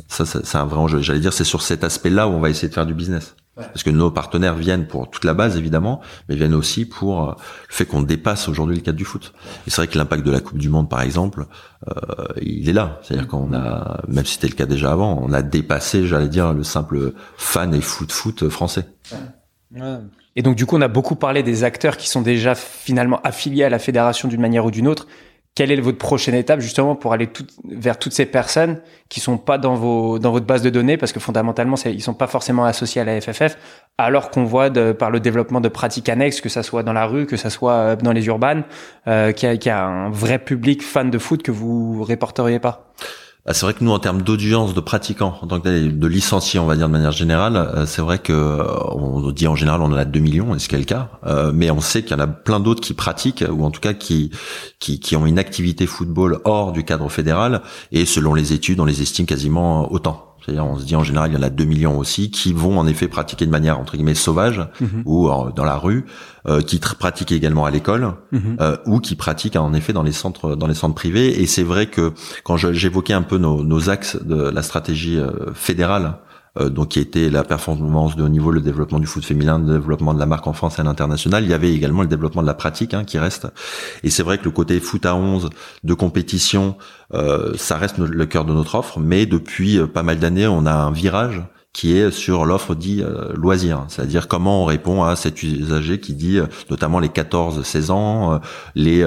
[0.07, 1.01] ça, c'est un vrai enjeu.
[1.01, 3.35] J'allais dire, c'est sur cet aspect-là où on va essayer de faire du business.
[3.55, 7.31] Parce que nos partenaires viennent pour toute la base évidemment, mais viennent aussi pour euh,
[7.69, 9.33] le fait qu'on dépasse aujourd'hui le cadre du foot.
[9.65, 11.45] Et c'est vrai que l'impact de la Coupe du Monde, par exemple,
[11.87, 12.99] euh, il est là.
[13.01, 16.53] C'est-à-dire qu'on a, même si c'était le cas déjà avant, on a dépassé, j'allais dire,
[16.53, 18.87] le simple fan et foot foot français.
[20.35, 23.63] Et donc du coup, on a beaucoup parlé des acteurs qui sont déjà finalement affiliés
[23.63, 25.07] à la fédération d'une manière ou d'une autre
[25.55, 29.37] quelle est votre prochaine étape justement pour aller tout, vers toutes ces personnes qui sont
[29.37, 32.65] pas dans vos dans votre base de données parce que fondamentalement ils sont pas forcément
[32.65, 33.57] associés à la FFF
[33.97, 37.25] alors qu'on voit par le développement de pratiques annexes que ça soit dans la rue
[37.25, 38.63] que ça soit euh, dans les urbanes
[39.07, 42.91] euh, qu'il y, a un vrai public fan de foot que vous réporteriez pas?
[43.47, 46.59] Ah, c'est vrai que nous, en termes d'audience, de pratiquants, en tant que de licenciés,
[46.59, 49.81] on va dire de manière générale, euh, c'est vrai que euh, on dit en général
[49.81, 52.01] on en a 2 millions, et ce qui est le cas, euh, mais on sait
[52.01, 54.31] qu'il y en a plein d'autres qui pratiquent ou en tout cas qui,
[54.79, 58.85] qui, qui ont une activité football hors du cadre fédéral, et selon les études, on
[58.85, 60.24] les estime quasiment autant.
[60.45, 62.77] C'est-à-dire, on se dit en général, il y en a 2 millions aussi qui vont
[62.77, 65.01] en effet pratiquer de manière entre guillemets sauvage mhm.
[65.05, 66.05] ou dans la rue,
[66.47, 68.57] euh, qui pratiquent également à l'école mhm.
[68.61, 71.41] euh, ou qui pratiquent en effet dans les centres dans les centres privés.
[71.41, 75.51] Et c'est vrai que quand j'évoquais un peu nos, nos, axes de la stratégie euh,
[75.53, 76.24] fédérale euh,
[76.57, 80.13] donc qui était la performance de haut niveau, le développement du foot féminin, le développement
[80.13, 81.43] de la marque en France et à l'international.
[81.43, 83.47] Il y avait également le développement de la pratique hein, qui reste.
[84.03, 85.49] Et c'est vrai que le côté foot à 11
[85.83, 86.77] de compétition,
[87.13, 88.99] euh, ça reste le cœur de notre offre.
[88.99, 91.43] Mais depuis pas mal d'années, on a un virage
[91.73, 96.13] qui est sur l'offre dit euh, loisir, c'est-à-dire comment on répond à cet usager qui
[96.13, 96.39] dit
[96.69, 98.39] notamment les 14-16 ans,
[98.75, 99.05] les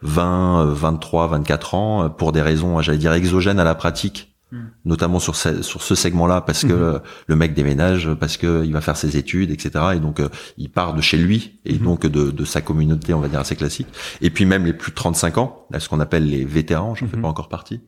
[0.00, 4.66] 20, 23, 24 ans, pour des raisons, j'allais dire, exogènes à la pratique Hmm.
[4.84, 7.00] notamment sur ce, sur ce segment-là parce que hmm.
[7.26, 10.70] le mec déménage parce que il va faire ses études etc et donc euh, il
[10.70, 11.78] part de chez lui et hmm.
[11.78, 13.88] donc de, de, sa communauté on va dire assez classique
[14.20, 17.08] et puis même les plus de 35 ans là ce qu'on appelle les vétérans j'en
[17.08, 17.80] fais pas encore partie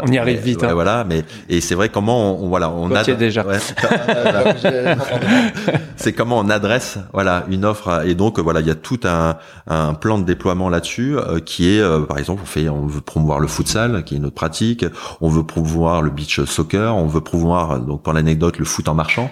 [0.00, 0.74] on y arrive vite hein.
[0.74, 3.46] voilà mais et c'est vrai comment on, voilà on a déjà
[5.94, 9.36] c'est comment on adresse voilà une offre et donc voilà il y a tout un,
[9.68, 13.00] un plan de déploiement là-dessus euh, qui est euh, par exemple on fait on veut
[13.00, 14.84] promouvoir le futsal qui est notre pratique
[15.20, 18.94] on veut promouvoir le beach soccer, on veut promouvoir donc pour l'anecdote le foot en
[18.94, 19.30] marchant.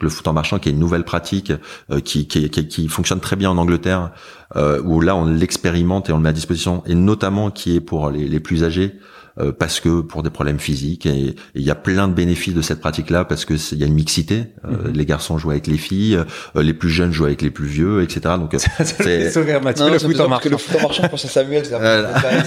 [0.00, 1.52] Le foot en marchant qui est une nouvelle pratique
[1.90, 4.10] euh, qui, qui, fonctionne très bien en Angleterre,
[4.56, 7.80] euh, où là on l'expérimente et on le met à disposition, et notamment qui est
[7.80, 8.98] pour les plus âgés,
[9.40, 12.62] euh, parce que pour des problèmes physiques et il y a plein de bénéfices de
[12.62, 14.44] cette pratique-là parce que il y a une mixité.
[14.64, 14.92] Euh, mhm.
[14.92, 16.20] Les garçons jouent avec les filles,
[16.54, 18.36] euh, les plus jeunes jouent avec les plus vieux, etc.
[18.38, 18.54] Donc
[18.84, 19.90] c'est sourire Mathieu.
[19.90, 20.50] le foot en marchant.
[20.50, 21.72] Le foot en marchant, pour Samuel, c'est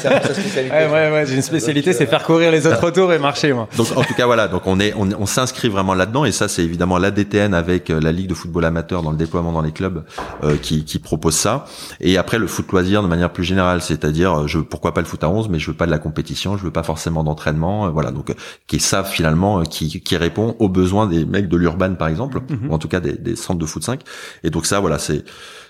[0.01, 0.73] sa spécialité.
[0.73, 3.67] Ouais, ouais, ouais j'ai une spécialité, c'est faire courir les autres autour et marcher, moi.
[3.75, 6.47] Donc en tout cas voilà, donc on est, on, on s'inscrit vraiment là-dedans et ça
[6.47, 10.05] c'est évidemment l'ADTN avec la Ligue de football amateur dans le déploiement dans les clubs
[10.61, 11.65] qui, qui propose ça.
[11.99, 15.23] Et après le foot loisir de manière plus générale, c'est-à-dire je pourquoi pas le foot
[15.25, 17.89] à 11, mais je veux pas de la compétition, je veux pas forcément d'entraînement, euh,
[17.89, 18.33] voilà, donc euh,
[18.67, 22.41] qui savent finalement, euh, qui, qui répond aux besoins des mecs de l'urban par exemple,
[22.49, 22.69] mhm.
[22.69, 24.01] ou en tout cas des, des centres de foot 5.
[24.43, 25.23] Et donc ça, voilà, c'est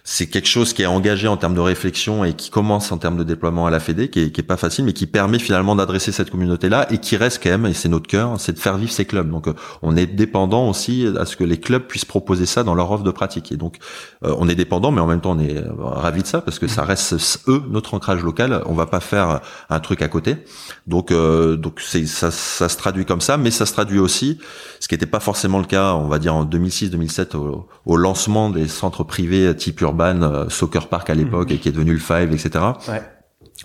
[0.10, 3.18] c'est quelque chose qui est engagé en termes de réflexion et qui commence en termes
[3.18, 5.76] de déploiement à la Fédé, qui est, qui est pas facile, mais qui permet finalement
[5.76, 8.78] d'adresser cette communauté-là et qui reste quand même, et c'est notre cœur, c'est de faire
[8.78, 9.30] vivre ces clubs.
[9.30, 9.48] Donc,
[9.82, 13.04] on est dépendant aussi à ce que les clubs puissent proposer ça dans leur offre
[13.04, 13.52] de pratique.
[13.52, 13.80] Et donc,
[14.22, 16.86] on est dépendant, mais en même temps, on est ravi de ça parce que ça
[16.86, 18.64] reste eux notre ancrage local.
[18.66, 20.38] On va pas faire un truc à côté.
[20.88, 24.38] Donc, donc c'est ça, ça se traduit comme ça, mais ça se traduit aussi,
[24.80, 28.50] ce qui n'était pas forcément le cas, on va dire en 2006-2007 au, au, lancement
[28.50, 31.56] des centres privés type urbain euh, Soccer Park à l'époque mhm.
[31.56, 32.64] et qui est devenu le Five, etc.
[32.88, 33.02] Ouais.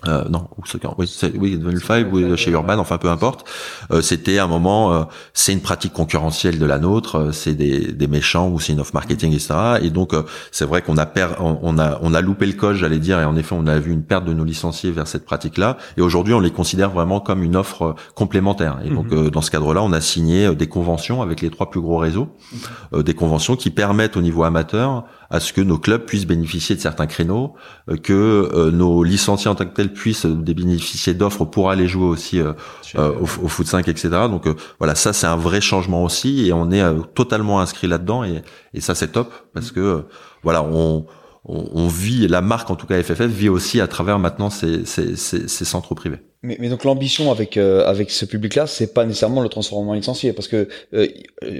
[0.07, 0.63] Euh, non, ou
[0.97, 3.47] oui, c'est, oui, le Five ou chez Urban, enfin peu importe.
[3.91, 5.03] Euh, c'était un moment, euh,
[5.33, 8.81] c'est une pratique concurrentielle de la nôtre, euh, c'est des, des méchants ou c'est une
[8.81, 9.53] off marketing, etc.
[9.81, 10.13] Et donc
[10.51, 13.25] c'est vrai qu'on a per, on, a on a loupé le code, j'allais dire, et
[13.25, 15.77] en effet on a vu une perte de nos licenciés vers cette pratique-là.
[15.95, 18.79] Et aujourd'hui on les considère vraiment comme une offre complémentaire.
[18.83, 19.29] Et donc mhm.
[19.29, 22.29] dans ce cadre-là, on a signé des conventions avec les trois plus gros réseaux,
[22.91, 23.03] mhm.
[23.03, 26.79] des conventions qui permettent au niveau amateur à ce que nos clubs puissent bénéficier de
[26.79, 27.55] certains créneaux,
[28.03, 32.39] que euh, nos licenciés en tant que tels puissent bénéficier d'offres pour aller jouer aussi
[32.39, 32.53] euh,
[32.95, 34.09] euh, au, au, foot 5, etc.
[34.29, 36.83] Donc voilà, ça c'est un vrai changement aussi et on est
[37.15, 38.43] totalement inscrit là-dedans et,
[38.75, 40.03] et ça c'est top parce que
[40.43, 41.07] voilà on
[41.45, 45.17] on, vit, la marque en tout cas FFF vit aussi à travers maintenant ces, ces,
[45.17, 46.19] ces, ces centres privés.
[46.41, 49.93] Mais, mais, donc l'ambition avec euh, avec ce public-là, c'est pas nécessairement le transformer en
[49.93, 51.07] licencié, parce que euh,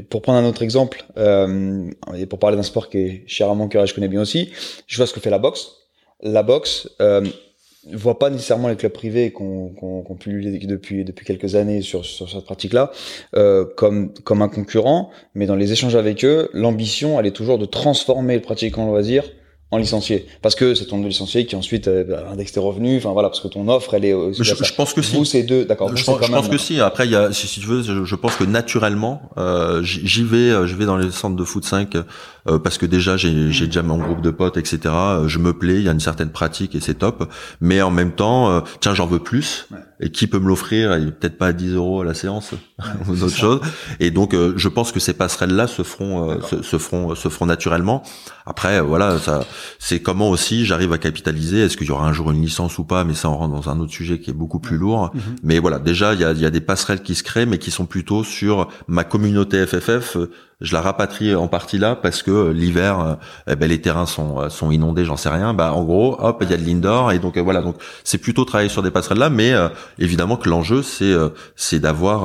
[0.10, 3.56] pour prendre un autre exemple euh, et pour parler d'un sport qui est cher à
[3.56, 4.52] mon cœur et je connais bien aussi,
[4.88, 5.72] je vois ce que fait la boxe.
[6.22, 7.26] La boxe euh,
[7.92, 12.30] voit pas nécessairement les clubs privés qu'on qu'on qu'on depuis depuis quelques années sur sur
[12.30, 12.92] cette pratique-là
[13.36, 17.58] euh, comme comme un concurrent, mais dans les échanges avec eux, l'ambition elle est toujours
[17.58, 19.26] de transformer le pratiquant loisir
[19.74, 20.28] en licencié.
[20.42, 23.40] Parce que c'est ton licencié qui ensuite euh, bah, indexe tes revenus enfin voilà parce
[23.40, 25.16] que ton offre elle est je, je, pense que si.
[25.16, 26.80] Vous c'est deux d'accord je, pense, que si.
[26.80, 30.24] Après il y a si, si tu veux je, je, pense que naturellement euh, j'y
[30.24, 33.52] vais euh, je vais dans les centres de foot 5 euh, parce que déjà j'ai
[33.52, 36.00] j'ai déjà mon groupe de potes etc euh, je me plais il y a une
[36.00, 37.32] certaine pratique et c'est top.
[37.60, 39.68] Mais en même temps tiens j'en veux plus
[40.04, 42.54] et qui peut me l'offrir peut-être pas à 10 euros à la séance
[43.08, 43.62] ou d'autres choses
[44.00, 47.46] et donc je pense que ces passerelles là se feront se, se feront se feront
[47.46, 48.04] naturellement
[48.46, 49.46] après voilà ça
[49.80, 51.62] c'est comment aussi j'arrive à capitaliser.
[51.62, 53.04] Est-ce qu'il y aura un jour une licence ou pas?
[53.04, 55.12] Mais ça on rentre dans un autre sujet qui est beaucoup plus lourd.
[55.14, 55.22] Mhm.
[55.44, 57.72] Mais voilà, déjà il y a, y a, des passerelles qui se créent, mais qui
[57.72, 60.18] sont plutôt sur ma communauté FFF
[60.62, 63.14] je la rapatrie en partie là parce que euh, l'hiver, euh,
[63.48, 65.54] eh ben, les terrains sont, euh, sont inondés, j'en sais rien.
[65.54, 67.62] Bah, en gros, hop, il y a de l'indoor et donc voilà.
[67.62, 69.54] Donc c'est plutôt travailler sur des passerelles là, mais
[70.00, 71.14] évidemment que l'enjeu c'est
[71.56, 72.24] c'est d'avoir,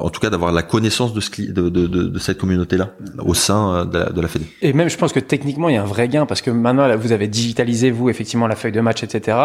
[0.00, 3.84] en tout cas d'avoir la connaissance de, ce, de, de, cette communauté là au sein
[3.84, 4.46] de la, de la Fédé.
[4.62, 6.96] Et même, je pense que techniquement il y a un vrai gain parce que maintenant
[6.96, 9.38] vous avez digitalisé vous effectivement la feuille de match, etc.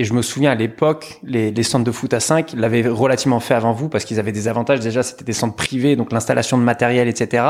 [0.00, 3.52] Et je me souviens à l'époque, les, centres de foot à 5 l'avaient relativement fait
[3.52, 4.80] avant vous parce qu'ils avaient des avantages.
[4.80, 7.44] Déjà, c'était des centres privés, donc l'installation de matériel, etc.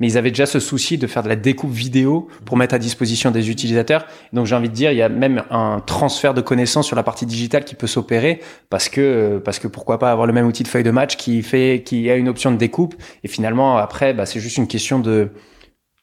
[0.00, 2.80] Mais ils avaient déjà ce souci de faire de la découpe vidéo pour mettre à
[2.80, 4.04] disposition des utilisateurs.
[4.32, 7.04] Donc j'ai envie de dire, il y a même un transfert de connaissances sur la
[7.04, 10.64] partie digitale qui peut s'opérer parce que parce que pourquoi pas avoir le même outil
[10.64, 14.12] de feuille de match qui fait qui a une option de découpe et finalement après
[14.12, 15.30] bah, c'est juste une question de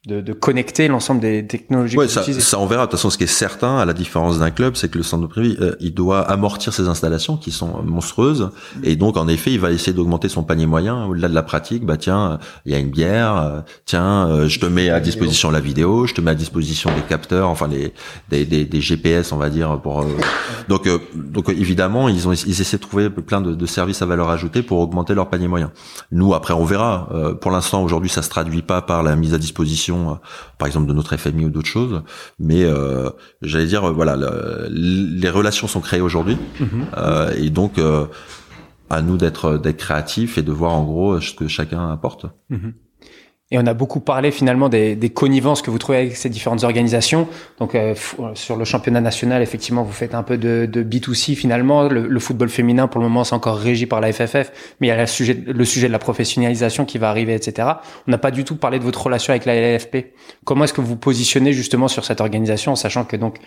[0.10, 2.86] de, de connecter l'ensemble des technologies ouais, ça, ça, on verra.
[2.86, 5.04] De toute façon, ce qui est certain, à la différence d'un club, c'est que le
[5.04, 8.50] centre de privé, euh, il doit amortir ses installations qui sont monstrueuses.
[8.84, 11.06] Et donc, en effet, il va essayer d'augmenter son panier moyen.
[11.06, 13.38] Au-delà de la pratique, bah tiens, il y a une bière.
[13.38, 16.90] Euh, tiens, euh, je te mets à disposition la vidéo, je te mets à disposition
[16.96, 17.94] des capteurs, enfin les
[18.30, 19.80] des, des, des GPS, on va dire.
[19.82, 20.06] Pour
[20.68, 24.30] donc donc évidemment, ils ont ils essaient de trouver plein de, de, services à valeur
[24.30, 25.72] ajoutée pour augmenter leur panier moyen.
[26.12, 27.10] Nous, après, on verra.
[27.42, 30.14] pour l'instant, aujourd'hui, ça se traduit pas par la mise à disposition euh,
[30.58, 32.04] par exemple de notre FMI ou d'autres choses.
[32.40, 33.10] Mais euh,
[33.42, 34.18] j'allais dire, euh, voilà,
[34.70, 36.86] les relations sont créées aujourd'hui, mhm.
[37.38, 37.80] et donc
[38.90, 42.26] à nous d'être d'être créatifs et de voir en gros ce que chacun apporte.
[42.50, 42.74] Mhm.
[43.52, 46.64] Et on a beaucoup parlé finalement des, des, connivences que vous trouvez avec ces différentes
[46.64, 47.28] organisations.
[47.58, 47.96] Donc euh,
[48.36, 51.90] sur le championnat national, effectivement, vous faites un peu de, de B2C finalement.
[51.90, 54.90] Le, le, football féminin, pour le moment, c'est encore régi par la FFF, mais il
[54.90, 57.70] y a le sujet, le sujet de la professionnalisation qui va arriver, etc.
[58.08, 60.14] On n'a pas du tout parlé de votre relation avec la LFP.
[60.46, 63.38] Comment est-ce que vous vous positionnez justement sur cette organisation, en sachant que donc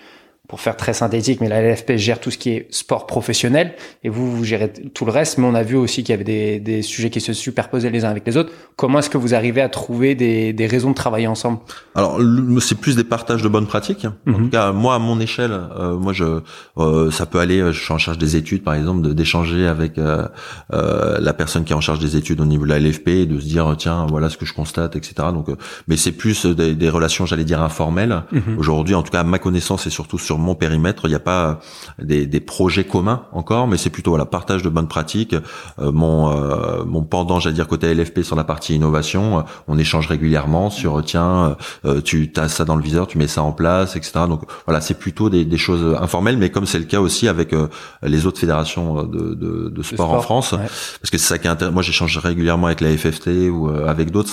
[0.49, 4.09] pour faire très synthétique, mais la LFP gère tout ce qui est sport professionnel et
[4.09, 5.38] vous, vous gérez tout le reste.
[5.38, 8.05] Mais on a vu aussi qu'il y avait des, des, sujets qui se superposaient les
[8.05, 8.53] uns avec les autres.
[8.74, 11.61] Comment est-ce que vous arrivez à trouver des, des raisons de travailler ensemble?
[11.95, 12.20] Alors,
[12.61, 14.05] c'est plus des partages de bonnes pratiques.
[14.05, 14.45] En mhm.
[14.45, 16.40] tout cas, moi, à mon échelle, euh, moi, je,
[16.76, 17.72] euh, ça peut aller.
[17.72, 20.26] Je suis en charge des études, par exemple, d'échanger avec euh,
[20.72, 23.26] euh, la personne qui est en charge des études au niveau de la LFP, et
[23.26, 25.14] de se dire tiens, voilà ce que je constate, etc.
[25.32, 25.47] Donc,
[25.86, 28.24] mais c'est plus des, des relations, j'allais dire informelles.
[28.32, 28.59] Mhm.
[28.59, 31.20] Aujourd'hui, en tout cas, à ma connaissance, et surtout sur mon périmètre, il n'y a
[31.20, 31.61] pas
[32.01, 35.35] des, des, projets communs encore, mais c'est plutôt voilà partage de bonnes pratiques.
[35.78, 39.78] Euh, mon euh, mon pendant, j'allais dire côté LFP sur la partie innovation, euh, on
[39.78, 41.57] échange régulièrement sur tiens,
[42.05, 44.12] tu as ça dans le viseur, tu mets ça en place, etc.
[44.28, 47.55] Donc voilà, c'est plutôt des, des, choses informelles, mais comme c'est le cas aussi avec
[48.03, 51.51] les autres fédérations de, de, de sport, en France, parce que c'est ça qui est
[51.51, 51.74] intéressant.
[51.74, 54.30] Moi, j'échange régulièrement avec la FFT ou avec d'autres.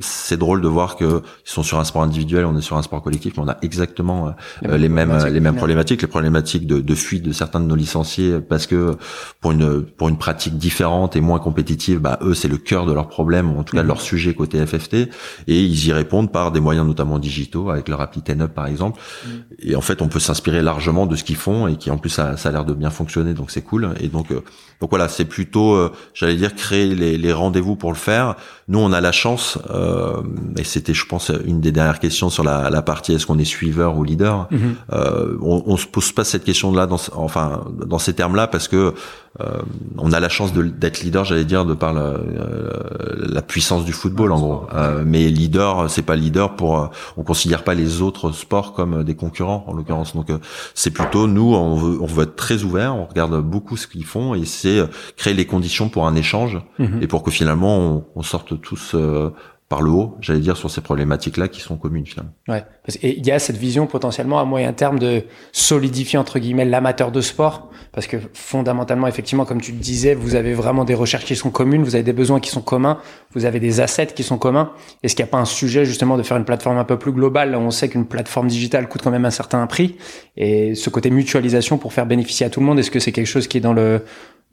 [0.00, 2.82] C'est drôle de voir que ils sont sur un sport individuel, on est sur un
[2.82, 6.94] sport collectif, mais on a exactement les mêmes les mêmes problématiques, les problématiques de, de,
[6.94, 8.96] fuite de certains de nos licenciés parce que
[9.40, 12.92] pour une pour une pratique différente et moins compétitive, bah eux c'est le cœur de
[12.92, 14.02] leur problème, ou en tout cas de leur mhm.
[14.02, 15.08] sujet côté FFT, et
[15.46, 19.00] ils y répondent par des moyens notamment digitaux avec leur appli Ten Up par exemple.
[19.26, 19.44] Mhm.
[19.60, 22.10] Et en fait on peut s'inspirer largement de ce qu'ils font et qui en plus
[22.10, 23.94] ça, ça a l'air de bien fonctionner, donc c'est cool.
[24.00, 24.42] Et donc euh,
[24.80, 28.36] donc voilà c'est plutôt euh, j'allais dire créer les, les rendez-vous pour le faire.
[28.68, 30.22] Nous on a la chance euh,
[30.58, 33.44] et c'était je pense une des dernières questions sur la, la partie est-ce qu'on est
[33.44, 34.46] suiveur ou leader?
[34.50, 34.74] Mhm.
[34.92, 38.94] Euh, on, on se pose pas cette question-là dans, enfin, dans ces termes-là parce que
[39.40, 39.62] euh,
[39.96, 42.70] on a la chance d'être leader, j'allais dire, de par la, euh,
[43.16, 44.66] la, puissance du football, en gros.
[44.74, 49.14] Euh, mais leader, c'est pas leader pour, on considère pas les autres sports comme des
[49.14, 50.14] concurrents, en l'occurrence.
[50.14, 50.28] Donc,
[50.74, 54.04] c'est plutôt nous, on veut, on veut être très ouvert, on regarde beaucoup ce qu'ils
[54.04, 54.82] font et c'est
[55.16, 57.02] créer les conditions pour un échange mhm.
[57.02, 58.96] et pour que finalement on, on sorte tous
[59.68, 62.32] par le haut, j'allais dire, sur ces problématiques-là qui sont communes finalement.
[62.48, 62.64] Ouais,
[63.02, 67.12] et il y a cette vision potentiellement à moyen terme de solidifier entre guillemets l'amateur
[67.12, 71.26] de sport, parce que fondamentalement, effectivement, comme tu le disais, vous avez vraiment des recherches
[71.26, 72.98] qui sont communes, vous avez des besoins qui sont communs,
[73.34, 74.72] vous avez des assets qui sont communs.
[75.02, 77.12] Est-ce qu'il n'y a pas un sujet justement de faire une plateforme un peu plus
[77.12, 77.54] globale?
[77.54, 79.96] On sait qu'une plateforme digitale coûte quand même un certain prix,
[80.38, 83.26] et ce côté mutualisation pour faire bénéficier à tout le monde, est-ce que c'est quelque
[83.26, 84.02] chose qui est dans le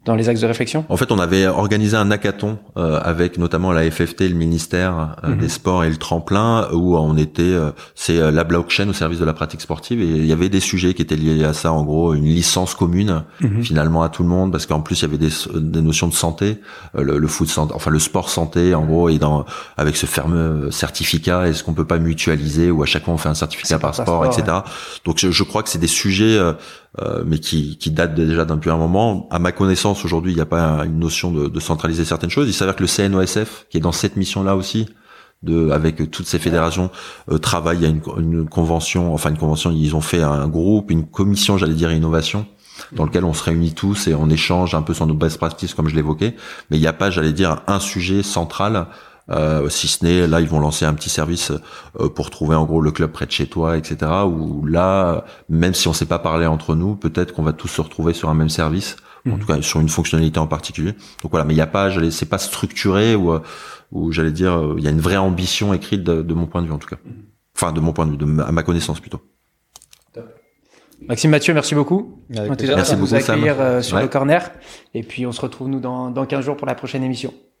[0.06, 0.84] dans les axes de réflexion?
[0.88, 5.30] En fait, on avait organisé un hackathon euh, avec notamment la FFT, le ministère euh,
[5.30, 5.38] mhm.
[5.38, 9.18] des Sports et le tremplin, où on était, euh, c'est euh, la blockchain au service
[9.18, 11.72] de la pratique sportive, et il y avait des sujets qui étaient liés à ça,
[11.72, 13.62] en gros, une licence commune mhm.
[13.62, 16.14] finalement à tout le monde, parce qu'en plus il y avait des, des notions de
[16.14, 16.58] santé,
[16.94, 19.44] le, le, foot santé, enfin le sport santé, en gros, et dans
[19.76, 23.28] avec ce fameux certificat, est-ce qu'on peut pas mutualiser ou à chaque fois on fait
[23.28, 24.58] un certificat par sport, etc.
[25.04, 26.38] Donc je, je, crois que c'est des sujets
[27.02, 29.28] euh, mais qui, qui date déjà d'un un moment.
[29.30, 32.48] À ma connaissance, aujourd'hui, il n'y a pas une notion de, centraliser certaines choses.
[32.48, 34.88] Il s'avère que le CNOSF, qui est dans cette mission-là aussi,
[35.42, 36.90] de, avec toutes ces fédérations,
[37.30, 37.84] euh, travaille.
[37.84, 39.70] A une, une, convention, enfin une convention.
[39.72, 42.46] Ils ont fait un groupe, une commission, j'allais dire innovation,
[42.92, 45.74] dans lequel on se réunit tous et on échange un peu sur nos best practices,
[45.74, 46.34] comme je l'évoquais.
[46.70, 48.86] Mais il n'y a pas, j'allais dire, un sujet central
[49.30, 51.52] euh, si ce n'est là ils vont lancer un petit service
[52.00, 54.10] euh, pour trouver en gros le club près de chez toi, etc.
[54.26, 57.68] Où là, même si on ne sait pas parler entre nous, peut-être qu'on va tous
[57.68, 58.96] se retrouver sur un même service,
[59.26, 59.38] en mhm.
[59.38, 60.92] tout cas sur une fonctionnalité en particulier.
[61.22, 63.38] Donc voilà, mais il n'y a pas, c'est pas structuré ou
[63.92, 66.72] ou j'allais dire, il y a une vraie ambition écrite de, mon point de vue
[66.72, 66.96] en tout cas.
[67.54, 69.20] Enfin, de mon point de vue, de, à ma connaissance plutôt.
[71.02, 72.22] Maxime Mathieu, merci beaucoup.
[72.34, 73.18] Avec Merci beaucoup, Sam.
[73.18, 74.02] accueillir euh, sur Ouais.
[74.02, 74.50] le corner.
[74.94, 77.32] Et puis on se retrouve nous dans, dans 15 jours pour la prochaine émission.